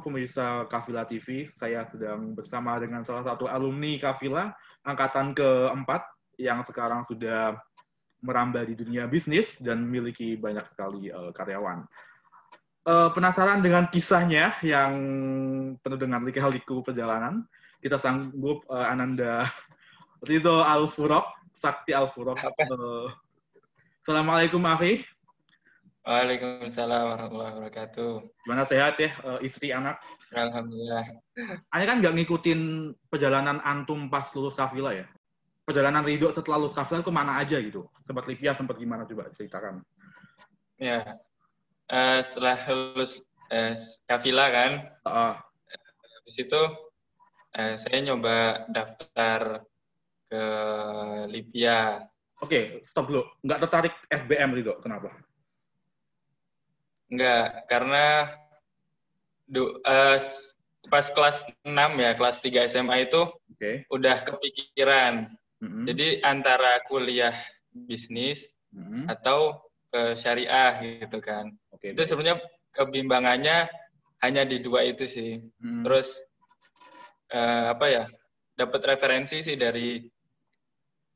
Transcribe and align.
pemirsa 0.00 0.64
Kafila 0.72 1.04
TV. 1.04 1.44
Saya 1.44 1.84
sedang 1.84 2.32
bersama 2.32 2.80
dengan 2.80 3.04
salah 3.04 3.28
satu 3.28 3.44
alumni 3.44 3.92
Kafila 4.00 4.48
angkatan 4.88 5.36
keempat 5.36 6.08
yang 6.40 6.64
sekarang 6.64 7.04
sudah 7.04 7.60
merambah 8.24 8.64
di 8.64 8.72
dunia 8.72 9.04
bisnis 9.04 9.60
dan 9.60 9.84
memiliki 9.84 10.32
banyak 10.40 10.64
sekali 10.64 11.12
uh, 11.12 11.28
karyawan. 11.36 11.84
Uh, 12.88 13.12
penasaran 13.12 13.60
dengan 13.60 13.84
kisahnya 13.92 14.56
yang 14.64 14.96
penuh 15.84 16.00
dengan 16.00 16.24
lika-liku 16.24 16.80
perjalanan? 16.80 17.44
Kita 17.84 18.00
sanggup 18.00 18.64
uh, 18.72 18.88
Ananda 18.88 19.44
Ridho 20.28 20.64
Al-Furok, 20.64 21.52
Sakti 21.52 21.92
Al-Furok. 21.92 22.40
Uh, 22.40 23.12
Assalamualaikum, 24.00 24.64
Akhi. 24.64 25.04
Waalaikumsalam 26.02 27.14
warahmatullahi 27.14 27.52
wabarakatuh. 27.54 28.12
Gimana 28.42 28.66
sehat 28.66 28.98
ya, 28.98 29.14
uh, 29.22 29.38
istri 29.38 29.70
anak? 29.70 30.02
Alhamdulillah. 30.34 31.06
Ane 31.70 31.84
kan 31.86 32.02
nggak 32.02 32.18
ngikutin 32.18 32.90
perjalanan 33.06 33.62
antum 33.62 34.10
pas 34.10 34.26
lulus 34.34 34.58
kafila 34.58 34.90
ya? 34.90 35.06
Perjalanan 35.62 36.02
Ridho 36.02 36.34
setelah 36.34 36.58
lulus 36.58 36.74
kafila 36.74 37.06
itu 37.06 37.14
mana 37.14 37.38
aja 37.38 37.54
gitu? 37.62 37.86
Sempat 38.02 38.26
Lipia, 38.26 38.50
sempat 38.50 38.82
gimana 38.82 39.06
coba 39.06 39.30
ceritakan? 39.38 39.86
Ya, 40.82 41.22
uh, 41.86 42.18
setelah 42.26 42.58
lulus 42.66 43.22
uh, 43.54 43.78
kafila 44.10 44.50
kan, 44.50 44.72
uh. 45.06 45.38
habis 46.18 46.34
itu 46.34 46.62
uh, 47.54 47.74
saya 47.78 47.98
nyoba 48.02 48.66
daftar 48.74 49.62
ke 50.26 50.44
Libya. 51.30 52.02
Oke, 52.42 52.50
okay, 52.50 52.64
stop 52.82 53.06
dulu. 53.06 53.22
Nggak 53.46 53.70
tertarik 53.70 53.94
FBM 54.10 54.50
Ridho, 54.50 54.82
kenapa? 54.82 55.14
Enggak, 57.12 57.68
karena 57.68 58.32
du, 59.44 59.76
uh, 59.84 60.16
pas 60.88 61.06
kelas 61.12 61.44
6 61.62 61.76
ya, 62.00 62.16
kelas 62.16 62.40
3 62.40 62.72
SMA 62.72 62.96
itu 63.06 63.22
okay. 63.52 63.84
udah 63.92 64.24
kepikiran. 64.24 65.28
Mm-hmm. 65.62 65.84
Jadi 65.92 66.06
antara 66.24 66.80
kuliah 66.88 67.36
bisnis 67.70 68.42
mm-hmm. 68.74 69.12
atau 69.12 69.60
ke 69.92 70.16
syariah 70.16 70.80
gitu 70.80 71.20
kan. 71.20 71.52
Okay, 71.76 71.92
itu 71.92 72.02
sebenarnya 72.08 72.40
kebimbangannya 72.72 73.68
hanya 74.24 74.42
di 74.48 74.64
dua 74.64 74.88
itu 74.88 75.04
sih. 75.04 75.38
Mm-hmm. 75.38 75.82
Terus 75.84 76.08
uh, 77.36 77.76
apa 77.76 77.86
ya? 77.92 78.04
Dapat 78.52 78.80
referensi 78.84 79.40
sih 79.40 79.56
dari 79.56 80.00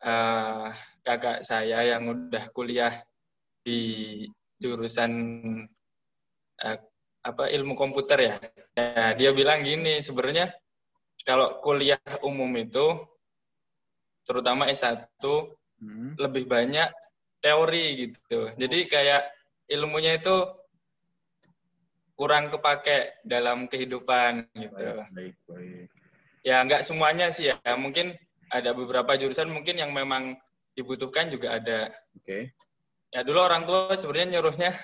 uh, 0.05 0.69
kakak 1.05 1.45
saya 1.45 1.85
yang 1.85 2.09
udah 2.09 2.49
kuliah 2.53 2.97
di 3.61 4.25
jurusan 4.57 5.13
uh, 6.63 6.79
apa 7.27 7.51
ilmu 7.51 7.75
komputer 7.75 8.19
ya. 8.23 8.37
ya 8.79 9.19
dia 9.19 9.31
bilang 9.35 9.67
gini 9.67 9.99
sebenarnya 9.99 10.55
kalau 11.27 11.59
kuliah 11.59 11.99
umum 12.23 12.55
itu 12.55 13.03
terutama 14.23 14.71
S1 14.71 15.19
hmm. 15.83 16.19
lebih 16.23 16.47
banyak 16.47 16.87
teori 17.43 17.87
gitu. 18.07 18.55
Jadi 18.55 18.79
kayak 18.87 19.27
ilmunya 19.67 20.23
itu 20.23 20.35
kurang 22.17 22.49
kepake 22.49 23.23
dalam 23.27 23.67
kehidupan 23.67 24.51
gitu. 24.55 24.87
Baik, 25.13 25.35
baik. 25.51 25.87
Ya 26.47 26.63
nggak 26.63 26.87
semuanya 26.87 27.35
sih 27.35 27.51
ya. 27.51 27.59
Mungkin 27.75 28.15
ada 28.51 28.71
beberapa 28.71 29.19
jurusan 29.19 29.51
mungkin 29.51 29.83
yang 29.83 29.91
memang 29.91 30.39
dibutuhkan 30.79 31.29
juga 31.29 31.59
ada. 31.59 31.91
Oke. 32.15 32.23
Okay. 32.23 32.43
Ya 33.15 33.23
dulu 33.23 33.43
orang 33.43 33.67
tua 33.67 33.95
sebenarnya 33.95 34.39
nyuruhnya 34.39 34.75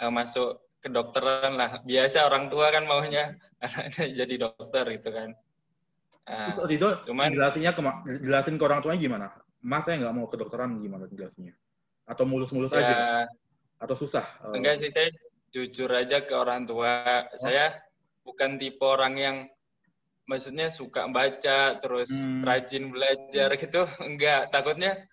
uh, 0.00 0.12
masuk 0.12 0.60
kedokteran 0.78 1.58
lah. 1.58 1.82
Biasa 1.82 2.26
orang 2.26 2.50
tua 2.50 2.70
kan 2.70 2.84
maunya 2.86 3.34
anaknya 3.64 4.24
jadi 4.24 4.34
dokter 4.48 4.84
gitu 4.98 5.10
kan. 5.10 5.30
Nah, 6.28 6.52
Terus 6.52 6.70
itu 6.76 6.88
cuman 7.08 7.32
jelasinnya 7.32 7.72
ke, 7.72 7.80
jelasin 8.20 8.60
ke 8.60 8.64
orang 8.68 8.84
tuanya 8.84 9.00
gimana? 9.00 9.26
Mas 9.64 9.88
saya 9.88 9.96
nggak 10.04 10.14
mau 10.14 10.28
kedokteran 10.28 10.76
gimana 10.78 11.08
jelasinnya? 11.08 11.56
Atau 12.04 12.28
mulus-mulus 12.28 12.72
ya, 12.72 12.84
aja? 12.84 12.94
Atau 13.80 13.96
susah? 13.96 14.24
Eh, 14.52 14.60
enggak 14.60 14.76
sih, 14.80 14.92
saya 14.92 15.08
jujur 15.50 15.88
aja 15.88 16.20
ke 16.24 16.34
orang 16.36 16.68
tua. 16.68 17.24
Oh. 17.32 17.38
Saya 17.40 17.80
bukan 18.22 18.60
tipe 18.60 18.84
orang 18.84 19.14
yang 19.16 19.36
maksudnya 20.28 20.68
suka 20.68 21.08
baca 21.08 21.80
terus 21.80 22.12
hmm. 22.12 22.44
rajin 22.44 22.92
belajar 22.92 23.48
gitu. 23.56 23.88
Enggak, 24.04 24.52
takutnya 24.52 25.08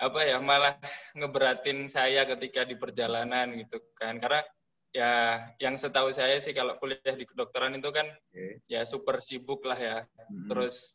apa 0.00 0.20
ya 0.24 0.38
malah 0.40 0.78
ngeberatin 1.12 1.90
saya 1.90 2.24
ketika 2.24 2.62
di 2.62 2.78
perjalanan 2.78 3.58
gitu 3.58 3.82
kan. 3.98 4.22
Karena 4.22 4.46
ya 4.90 5.46
yang 5.62 5.78
setahu 5.78 6.10
saya 6.10 6.42
sih 6.42 6.50
kalau 6.50 6.74
kuliah 6.82 7.14
di 7.14 7.22
kedokteran 7.22 7.78
itu 7.78 7.90
kan 7.94 8.10
okay. 8.30 8.58
ya 8.66 8.82
super 8.82 9.22
sibuk 9.22 9.62
lah 9.62 9.78
ya. 9.78 9.96
Hmm. 10.06 10.50
Terus 10.50 10.94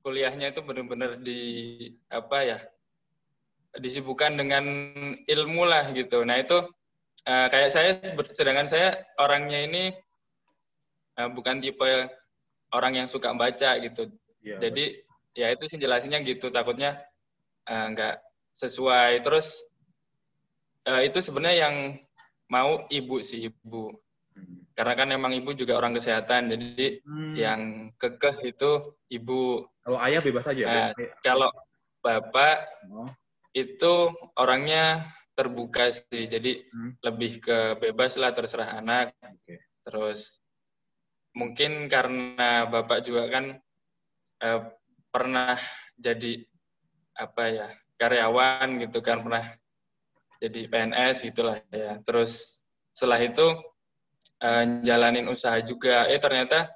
kuliahnya 0.00 0.52
itu 0.52 0.60
benar-benar 0.64 1.20
di 1.20 1.40
apa 2.08 2.38
ya 2.44 2.58
disibukkan 3.76 4.36
dengan 4.36 4.64
ilmu 5.24 5.62
lah 5.64 5.92
gitu. 5.92 6.24
Nah 6.24 6.40
itu 6.40 6.58
uh, 7.28 7.46
kayak 7.48 7.70
saya 7.70 7.90
sedangkan 8.34 8.68
saya 8.68 8.88
orangnya 9.20 9.60
ini 9.64 9.84
uh, 11.20 11.28
bukan 11.30 11.60
tipe 11.60 12.08
orang 12.72 13.04
yang 13.04 13.08
suka 13.08 13.32
baca 13.36 13.78
gitu. 13.80 14.10
Ya, 14.40 14.56
Jadi 14.56 15.04
ya 15.36 15.52
itu 15.52 15.64
sih 15.68 15.78
jelasinnya 15.78 16.24
gitu 16.24 16.48
takutnya 16.50 17.00
uh, 17.68 17.86
nggak 17.92 18.20
sesuai. 18.56 19.20
Terus 19.24 19.48
uh, 20.88 21.00
itu 21.04 21.20
sebenarnya 21.20 21.58
yang 21.68 21.76
mau 22.50 22.84
ibu 22.90 23.22
sih 23.22 23.48
ibu 23.48 23.94
hmm. 24.34 24.74
karena 24.74 24.94
kan 24.98 25.08
emang 25.14 25.32
ibu 25.32 25.54
juga 25.54 25.78
orang 25.78 25.94
kesehatan 25.96 26.50
jadi 26.50 27.00
hmm. 27.06 27.34
yang 27.38 27.60
kekeh 27.96 28.50
itu 28.50 28.98
ibu 29.08 29.64
kalau 29.80 29.98
ayah 30.02 30.20
bebas 30.20 30.50
aja 30.50 30.64
nah, 30.66 30.90
kalau 31.22 31.50
bapak 32.02 32.66
oh. 32.90 33.08
itu 33.54 34.10
orangnya 34.34 35.06
terbuka 35.38 35.94
sih 35.94 36.26
jadi 36.26 36.66
hmm. 36.66 37.00
lebih 37.06 37.40
ke 37.40 37.58
bebas 37.78 38.18
lah 38.18 38.34
terserah 38.34 38.82
anak 38.82 39.14
okay. 39.22 39.62
terus 39.86 40.42
mungkin 41.32 41.86
karena 41.86 42.66
bapak 42.66 43.06
juga 43.06 43.30
kan 43.30 43.44
eh, 44.42 44.60
pernah 45.14 45.54
jadi 45.94 46.42
apa 47.14 47.42
ya 47.46 47.68
karyawan 48.00 48.80
gitu 48.82 48.98
kan 49.04 49.20
pernah 49.20 49.54
jadi 50.40 50.60
PNS 50.72 51.16
gitulah 51.20 51.60
ya. 51.68 52.00
Terus 52.02 52.64
setelah 52.96 53.20
itu 53.20 53.46
uh, 54.40 54.64
jalanin 54.80 55.28
usaha 55.28 55.60
juga. 55.60 56.08
Eh 56.08 56.16
ternyata 56.16 56.72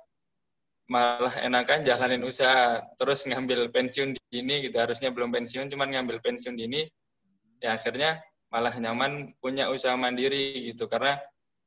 malah 0.93 1.33
enakan 1.41 1.81
jalanin 1.81 2.23
usaha. 2.29 2.85
Terus 3.01 3.25
ngambil 3.25 3.73
pensiun 3.73 4.13
dini 4.29 4.69
gitu. 4.69 4.77
Harusnya 4.77 5.09
belum 5.09 5.33
pensiun 5.33 5.73
cuman 5.73 5.97
ngambil 5.97 6.21
pensiun 6.21 6.55
dini. 6.61 6.85
Ya 7.65 7.81
akhirnya 7.81 8.21
malah 8.53 8.77
nyaman 8.77 9.33
punya 9.41 9.73
usaha 9.73 9.97
mandiri 9.97 10.69
gitu. 10.69 10.85
Karena 10.85 11.17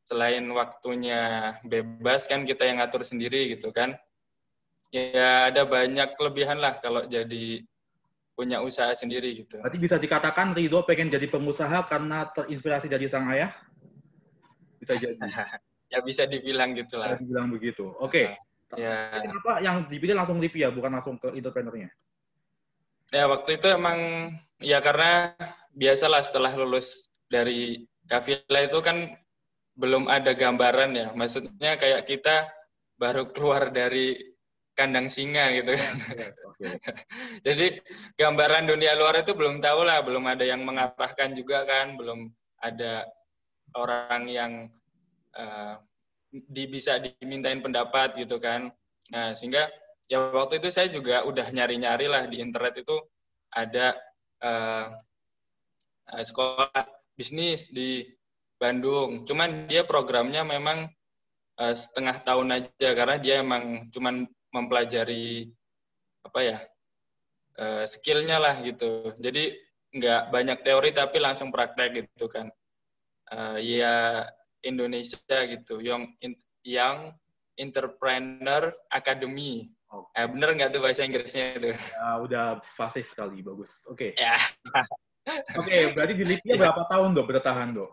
selain 0.05 0.45
waktunya 0.53 1.51
bebas 1.65 2.29
kan 2.29 2.45
kita 2.45 2.63
yang 2.69 2.77
ngatur 2.77 3.01
sendiri 3.01 3.57
gitu 3.57 3.73
kan. 3.73 3.97
Ya 4.93 5.49
ada 5.51 5.65
banyak 5.65 6.15
kelebihan 6.15 6.61
lah 6.61 6.79
kalau 6.79 7.03
jadi 7.09 7.65
punya 8.37 8.61
usaha 8.61 8.93
sendiri 8.93 9.41
gitu. 9.41 9.57
Berarti 9.57 9.81
bisa 9.81 9.97
dikatakan 9.97 10.53
Ridho 10.53 10.85
pengen 10.85 11.09
jadi 11.09 11.25
pengusaha 11.25 11.81
karena 11.89 12.29
terinspirasi 12.29 12.85
dari 12.85 13.09
sang 13.09 13.25
ayah? 13.33 13.49
Bisa 14.77 14.93
jadi. 14.93 15.17
ya 15.93 16.05
bisa 16.05 16.29
dibilang 16.29 16.77
gitu 16.77 17.01
lah. 17.01 17.17
Bisa 17.17 17.25
dibilang 17.25 17.49
begitu. 17.49 17.89
Oke. 17.97 18.37
Okay. 18.77 18.85
ya. 18.85 19.09
Kenapa 19.25 19.57
yang 19.65 19.89
dipilih 19.89 20.13
langsung 20.13 20.37
Lipia 20.37 20.69
bukan 20.69 20.93
langsung 20.93 21.17
ke 21.17 21.33
entrepreneurnya? 21.33 21.89
Ya 23.09 23.25
waktu 23.25 23.57
itu 23.57 23.73
emang 23.73 24.29
ya 24.61 24.85
karena 24.85 25.33
biasalah 25.73 26.21
setelah 26.21 26.53
lulus 26.53 27.09
dari 27.33 27.89
Kafila 28.05 28.69
itu 28.69 28.77
kan 28.85 29.17
belum 29.73 30.05
ada 30.05 30.37
gambaran 30.37 30.93
ya. 30.93 31.07
Maksudnya 31.17 31.73
kayak 31.81 32.05
kita 32.05 32.53
baru 33.01 33.33
keluar 33.33 33.73
dari 33.73 34.36
kandang 34.77 35.09
singa 35.09 35.49
gitu 35.57 35.73
kan. 35.73 35.93
Yes, 36.13 36.37
okay. 36.45 36.77
Jadi 37.47 37.81
gambaran 38.13 38.69
dunia 38.69 38.93
luar 38.93 39.25
itu 39.25 39.33
belum 39.33 39.57
tahu 39.57 39.81
lah, 39.81 40.05
belum 40.05 40.23
ada 40.29 40.45
yang 40.45 40.61
mengarahkan 40.61 41.33
juga 41.33 41.65
kan, 41.65 41.97
belum 41.97 42.29
ada 42.61 43.09
orang 43.73 44.29
yang 44.29 44.51
uh, 45.33 45.81
di, 46.29 46.69
bisa 46.69 47.01
dimintain 47.01 47.59
pendapat 47.59 48.13
gitu 48.21 48.37
kan. 48.37 48.69
Nah 49.09 49.33
sehingga 49.33 49.65
ya 50.05 50.29
waktu 50.29 50.61
itu 50.61 50.69
saya 50.69 50.87
juga 50.93 51.25
udah 51.25 51.49
nyari-nyari 51.49 52.05
lah 52.05 52.23
di 52.29 52.37
internet 52.37 52.85
itu 52.85 52.95
ada 53.49 53.97
uh, 54.45 54.93
sekolah 56.21 56.85
bisnis 57.17 57.73
di 57.73 58.05
Bandung. 58.57 59.25
Cuman 59.25 59.65
dia 59.65 59.85
programnya 59.85 60.45
memang 60.45 60.89
uh, 61.61 61.73
setengah 61.73 62.21
tahun 62.23 62.47
aja 62.61 62.89
karena 62.93 63.17
dia 63.17 63.35
emang 63.41 63.89
cuman 63.91 64.25
mempelajari 64.57 65.53
apa 66.25 66.39
ya 66.41 66.57
uh, 67.61 67.83
skillnya 67.85 68.41
lah 68.41 68.57
gitu 68.65 69.13
jadi 69.21 69.53
nggak 69.93 70.33
banyak 70.33 70.59
teori 70.65 70.91
tapi 70.91 71.21
langsung 71.21 71.53
praktek 71.53 72.03
gitu 72.03 72.25
kan 72.27 72.49
uh, 73.31 73.55
ya 73.61 74.25
Indonesia 74.65 75.37
gitu 75.47 75.79
yang 75.79 76.11
yang 76.65 77.15
Entrepreneur 77.57 78.69
Academy. 78.93 79.73
Okay. 79.87 80.19
Eh, 80.21 80.27
bener 80.29 80.49
nggak 80.53 80.69
tuh 80.75 80.81
bahasa 80.83 81.07
Inggrisnya 81.07 81.57
itu? 81.57 81.71
Ya, 81.73 82.09
udah 82.21 82.45
fasih 82.75 83.01
sekali, 83.01 83.41
bagus. 83.41 83.87
Oke. 83.89 84.13
Okay. 84.13 84.21
Ya. 84.21 84.35
Oke, 85.57 85.67
okay, 85.67 85.81
berarti 85.91 86.13
di 86.13 86.35
ya. 86.45 86.55
berapa 86.61 86.87
tahun 86.87 87.17
dok 87.17 87.27
bertahan 87.27 87.69
dok? 87.75 87.91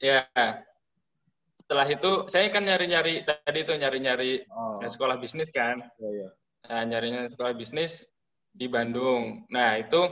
ya, 0.00 0.24
setelah 1.72 1.88
itu 1.88 2.28
saya 2.28 2.52
kan 2.52 2.68
nyari-nyari 2.68 3.24
tadi 3.24 3.64
itu 3.64 3.72
nyari-nyari 3.72 4.44
oh. 4.52 4.84
sekolah 4.84 5.16
bisnis 5.16 5.48
kan. 5.48 5.80
Ya, 5.96 6.10
ya. 6.12 6.28
Nah, 6.68 6.84
nyarinya 6.84 7.24
sekolah 7.32 7.56
bisnis 7.56 7.96
di 8.52 8.68
Bandung. 8.68 9.48
Nah 9.48 9.80
itu 9.80 10.04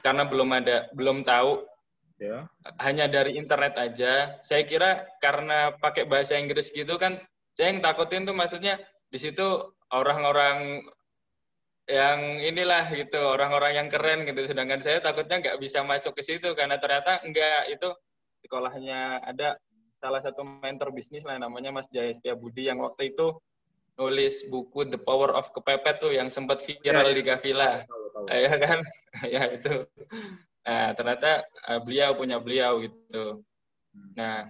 karena 0.00 0.24
belum 0.24 0.48
ada 0.56 0.88
belum 0.96 1.20
tahu 1.28 1.68
ya. 2.16 2.48
hanya 2.80 3.12
dari 3.12 3.36
internet 3.36 3.76
aja. 3.76 4.40
Saya 4.48 4.64
kira 4.64 5.04
karena 5.20 5.76
pakai 5.76 6.08
bahasa 6.08 6.40
Inggris 6.40 6.72
gitu 6.72 6.96
kan, 6.96 7.20
saya 7.52 7.76
yang 7.76 7.84
takutin 7.84 8.24
tuh 8.24 8.32
maksudnya 8.32 8.80
di 9.12 9.20
situ 9.20 9.44
orang-orang 9.92 10.80
yang 11.84 12.40
inilah 12.40 12.88
gitu 12.96 13.20
orang-orang 13.20 13.84
yang 13.84 13.88
keren 13.92 14.24
gitu 14.24 14.48
sedangkan 14.48 14.80
saya 14.80 15.04
takutnya 15.04 15.44
nggak 15.44 15.58
bisa 15.60 15.84
masuk 15.84 16.16
ke 16.16 16.24
situ 16.24 16.56
karena 16.56 16.80
ternyata 16.80 17.20
enggak 17.26 17.68
itu 17.68 17.90
sekolahnya 18.46 19.20
ada 19.26 19.58
salah 20.00 20.24
satu 20.24 20.40
mentor 20.42 20.90
bisnis 20.96 21.22
lah 21.22 21.36
namanya 21.36 21.68
Mas 21.68 21.86
Jaya 21.92 22.10
Setia 22.10 22.32
Budi 22.32 22.66
yang 22.72 22.80
waktu 22.80 23.12
itu 23.12 23.36
nulis 24.00 24.48
buku 24.48 24.88
The 24.88 24.96
Power 24.96 25.36
of 25.36 25.52
Kepepet 25.52 26.00
tuh 26.00 26.16
yang 26.16 26.32
sempat 26.32 26.64
viral 26.64 27.12
ya, 27.12 27.14
di 27.14 27.22
Kavila 27.22 27.70
ya 28.48 28.54
kan? 28.56 28.80
Ya 29.34 29.42
itu. 29.52 29.84
Nah 30.64 30.96
ternyata 30.96 31.44
uh, 31.68 31.80
beliau 31.84 32.16
punya 32.16 32.40
beliau 32.40 32.80
gitu. 32.80 33.44
Hmm. 33.90 34.10
nah 34.14 34.46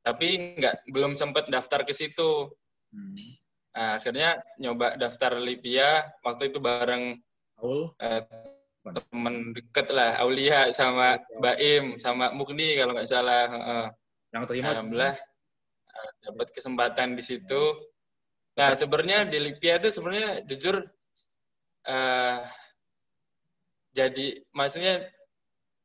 tapi 0.00 0.56
nggak 0.56 0.88
belum 0.90 1.14
sempat 1.16 1.48
daftar 1.48 1.86
ke 1.86 1.94
situ. 1.94 2.50
Hmm. 2.90 3.14
nah, 3.74 3.98
akhirnya 3.98 4.38
nyoba 4.58 4.94
daftar 4.98 5.38
Lipia 5.38 6.08
waktu 6.22 6.50
itu 6.50 6.58
bareng 6.62 7.18
uh, 7.58 8.22
temen 8.84 9.56
deket 9.56 9.90
lah 9.90 10.20
Aulia 10.22 10.70
sama 10.70 11.18
Baim 11.42 11.98
sama 11.98 12.30
Mukni 12.30 12.76
kalau 12.78 12.94
nggak 12.94 13.10
salah 13.10 13.44
uh, 13.50 13.86
yang 14.34 14.44
terima 14.50 14.74
alhamdulillah 14.74 15.14
uh, 15.88 16.10
dapat 16.26 16.48
kesempatan 16.50 17.14
di 17.14 17.22
situ 17.22 17.62
nah 18.58 18.74
sebenarnya 18.74 19.30
di 19.30 19.38
Lipia 19.38 19.78
itu 19.78 19.94
sebenarnya 19.94 20.42
jujur 20.46 20.82
uh, 21.86 22.38
jadi 23.94 24.26
maksudnya 24.50 25.06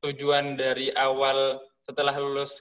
tujuan 0.01 0.57
dari 0.57 0.90
awal 0.98 1.62
setelah 1.86 2.18
lulus 2.18 2.57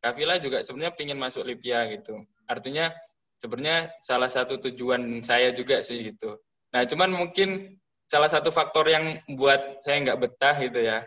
Kafila 0.00 0.40
juga 0.40 0.64
sebenarnya 0.64 0.96
ingin 0.96 1.20
masuk 1.20 1.44
Lipia 1.44 1.84
gitu. 1.92 2.16
Artinya 2.48 2.88
sebenarnya 3.36 3.92
salah 4.08 4.32
satu 4.32 4.56
tujuan 4.56 5.20
saya 5.20 5.52
juga 5.52 5.84
sih 5.84 6.00
gitu. 6.08 6.40
Nah 6.72 6.88
cuman 6.88 7.12
mungkin 7.12 7.76
salah 8.08 8.32
satu 8.32 8.48
faktor 8.48 8.88
yang 8.88 9.20
buat 9.36 9.84
saya 9.84 10.00
nggak 10.08 10.20
betah 10.24 10.56
gitu 10.56 10.80
ya. 10.80 11.04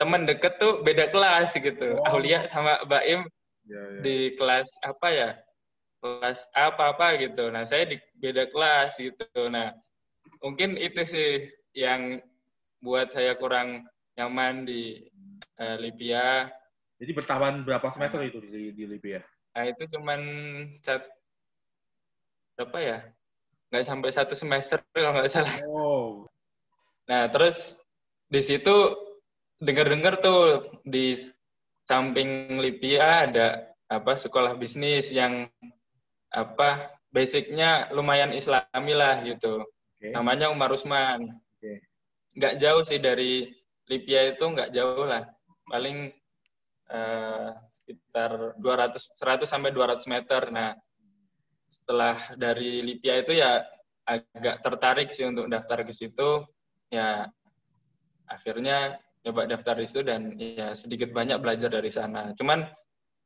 Teman 0.00 0.24
deket 0.24 0.56
tuh 0.56 0.80
beda 0.80 1.12
kelas 1.12 1.52
gitu. 1.52 2.00
Oh. 2.00 2.16
Aulia 2.16 2.48
sama 2.48 2.80
Baim 2.88 3.28
ya, 3.68 3.76
ya. 3.76 4.00
di 4.00 4.16
kelas 4.40 4.68
apa 4.80 5.08
ya? 5.12 5.30
Kelas 6.00 6.40
apa-apa 6.56 7.20
gitu. 7.20 7.52
Nah 7.52 7.68
saya 7.68 7.84
di 7.84 8.00
beda 8.16 8.48
kelas 8.48 8.96
gitu. 8.96 9.28
Nah 9.52 9.76
mungkin 10.40 10.80
itu 10.80 11.04
sih 11.04 11.52
yang 11.76 12.18
buat 12.80 13.12
saya 13.12 13.36
kurang 13.36 13.84
nyaman 14.16 14.64
di 14.64 15.04
uh, 15.60 15.76
Libya. 15.76 16.48
Jadi 17.00 17.12
bertahan 17.16 17.64
berapa 17.64 17.88
semester 17.92 18.20
itu 18.24 18.40
di, 18.44 18.72
di 18.76 18.84
Libya? 18.84 19.20
Nah, 19.56 19.64
itu 19.66 19.82
cuman 19.96 20.20
sat, 20.84 21.02
berapa 22.56 22.78
ya? 22.80 22.98
Nggak 23.72 23.84
sampai 23.88 24.10
satu 24.12 24.34
semester 24.36 24.78
kalau 24.92 25.16
nggak 25.16 25.32
salah. 25.32 25.56
Oh. 25.64 26.28
Nah, 27.08 27.26
terus 27.32 27.80
di 28.28 28.40
situ 28.44 28.76
dengar-dengar 29.60 30.18
tuh 30.24 30.64
di 30.88 31.20
samping 31.84 32.56
Libya 32.58 33.28
ada 33.28 33.48
apa 33.92 34.16
sekolah 34.16 34.56
bisnis 34.56 35.12
yang 35.12 35.46
apa 36.32 36.94
basicnya 37.12 37.90
lumayan 37.92 38.32
islami 38.32 38.94
lah 38.96 39.20
gitu. 39.26 39.66
Okay. 39.98 40.16
Namanya 40.16 40.48
Umar 40.48 40.72
Usman. 40.72 41.28
Okay. 41.58 41.84
Nggak 42.38 42.56
jauh 42.62 42.82
sih 42.86 43.02
dari 43.02 43.52
Libya 43.90 44.32
itu 44.32 44.44
nggak 44.46 44.72
jauh 44.72 45.04
lah. 45.04 45.26
Paling 45.68 46.08
uh, 46.88 47.52
sekitar 47.82 48.56
200 48.56 48.96
100 48.96 49.50
sampai 49.50 49.74
200 49.74 50.06
meter. 50.06 50.42
Nah, 50.54 50.72
setelah 51.66 52.16
dari 52.38 52.80
Libya 52.80 53.20
itu 53.20 53.34
ya 53.36 53.66
agak 54.06 54.62
tertarik 54.62 55.08
sih 55.10 55.26
untuk 55.26 55.50
daftar 55.50 55.82
ke 55.82 55.92
situ. 55.92 56.46
Ya 56.94 57.26
akhirnya 58.30 58.94
coba 59.20 59.44
daftar 59.44 59.76
di 59.76 59.86
situ 59.86 60.00
dan 60.00 60.32
ya 60.36 60.72
sedikit 60.72 61.12
banyak 61.12 61.38
belajar 61.40 61.68
dari 61.68 61.92
sana. 61.92 62.32
Cuman 62.36 62.64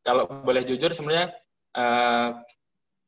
kalau 0.03 0.27
boleh 0.27 0.67
jujur 0.67 0.91
sebenarnya 0.93 1.33
uh, 1.79 2.43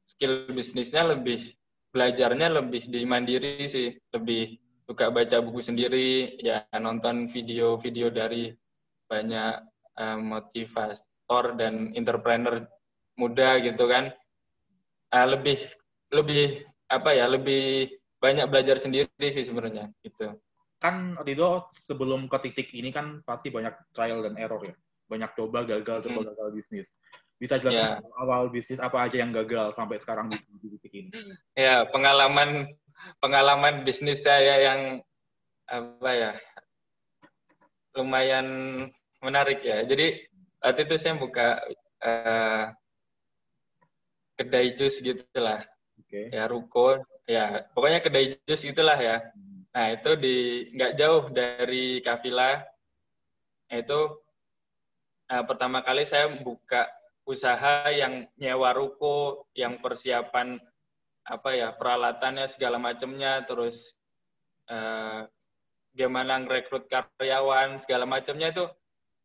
skill 0.06 0.48
bisnisnya 0.54 1.04
lebih 1.12 1.52
belajarnya 1.90 2.48
lebih 2.60 2.88
di 2.88 3.04
mandiri 3.08 3.66
sih, 3.66 3.92
lebih 4.12 4.56
suka 4.86 5.10
baca 5.10 5.42
buku 5.42 5.60
sendiri, 5.64 6.38
ya 6.38 6.62
nonton 6.78 7.26
video-video 7.26 8.12
dari 8.12 8.54
banyak 9.10 9.52
uh, 9.98 10.18
motivator 10.20 11.58
dan 11.58 11.90
entrepreneur 11.98 12.62
muda 13.18 13.58
gitu 13.60 13.88
kan. 13.90 14.14
Uh, 15.10 15.26
lebih 15.36 15.58
lebih 16.14 16.62
apa 16.86 17.10
ya, 17.16 17.26
lebih 17.26 17.90
banyak 18.22 18.46
belajar 18.48 18.78
sendiri 18.78 19.26
sih 19.32 19.44
sebenarnya 19.44 19.90
gitu. 20.06 20.36
Kan 20.76 21.16
Rido 21.24 21.72
sebelum 21.76 22.28
ke 22.28 22.38
titik 22.48 22.68
ini 22.76 22.92
kan 22.92 23.24
pasti 23.24 23.48
banyak 23.48 23.72
trial 23.96 24.20
dan 24.20 24.36
error 24.36 24.60
ya. 24.60 24.76
Banyak 25.08 25.32
coba 25.38 25.64
gagal 25.64 26.04
coba 26.04 26.20
hmm. 26.20 26.28
gagal 26.34 26.48
bisnis. 26.52 26.92
Bisa 27.36 27.60
jelaskan 27.60 28.00
yeah. 28.00 28.20
awal 28.20 28.48
bisnis 28.48 28.80
apa 28.80 29.04
aja 29.04 29.20
yang 29.20 29.28
gagal 29.32 29.76
sampai 29.76 30.00
sekarang 30.00 30.32
di 30.32 30.36
titik 30.76 30.92
ini? 30.92 31.10
Ya, 31.52 31.84
pengalaman 31.84 32.72
pengalaman 33.20 33.84
bisnis 33.84 34.24
saya 34.24 34.56
yang 34.60 34.80
apa 35.68 36.10
ya 36.16 36.32
lumayan 37.96 38.46
menarik 39.20 39.60
ya. 39.64 39.84
Jadi 39.84 40.28
waktu 40.60 40.80
itu 40.88 40.94
saya 41.00 41.14
buka 41.16 41.60
uh, 42.04 42.72
kedai 44.36 44.76
jus 44.76 45.00
gitulah. 45.00 45.64
Okay. 46.06 46.28
Ya 46.30 46.44
ruko, 46.46 47.00
ya 47.24 47.64
pokoknya 47.72 48.00
kedai 48.04 48.36
jus 48.44 48.62
gitulah 48.64 48.96
ya. 49.00 49.24
Nah 49.76 49.92
itu 49.92 50.10
di 50.16 50.36
nggak 50.72 50.96
jauh 50.96 51.28
dari 51.28 52.00
Kavila. 52.00 52.56
Itu 53.68 54.24
uh, 55.28 55.44
pertama 55.44 55.84
kali 55.84 56.08
saya 56.08 56.32
buka 56.40 56.88
usaha 57.28 57.92
yang 57.92 58.24
nyewa 58.40 58.72
ruko, 58.72 59.44
yang 59.52 59.76
persiapan 59.84 60.56
apa 61.28 61.50
ya 61.52 61.76
peralatannya 61.76 62.48
segala 62.48 62.80
macamnya, 62.80 63.44
terus 63.44 63.76
uh, 64.72 65.28
gimana 65.92 66.40
ngerekrut 66.40 66.88
karyawan 66.88 67.82
segala 67.84 68.08
macamnya 68.08 68.56
itu 68.56 68.64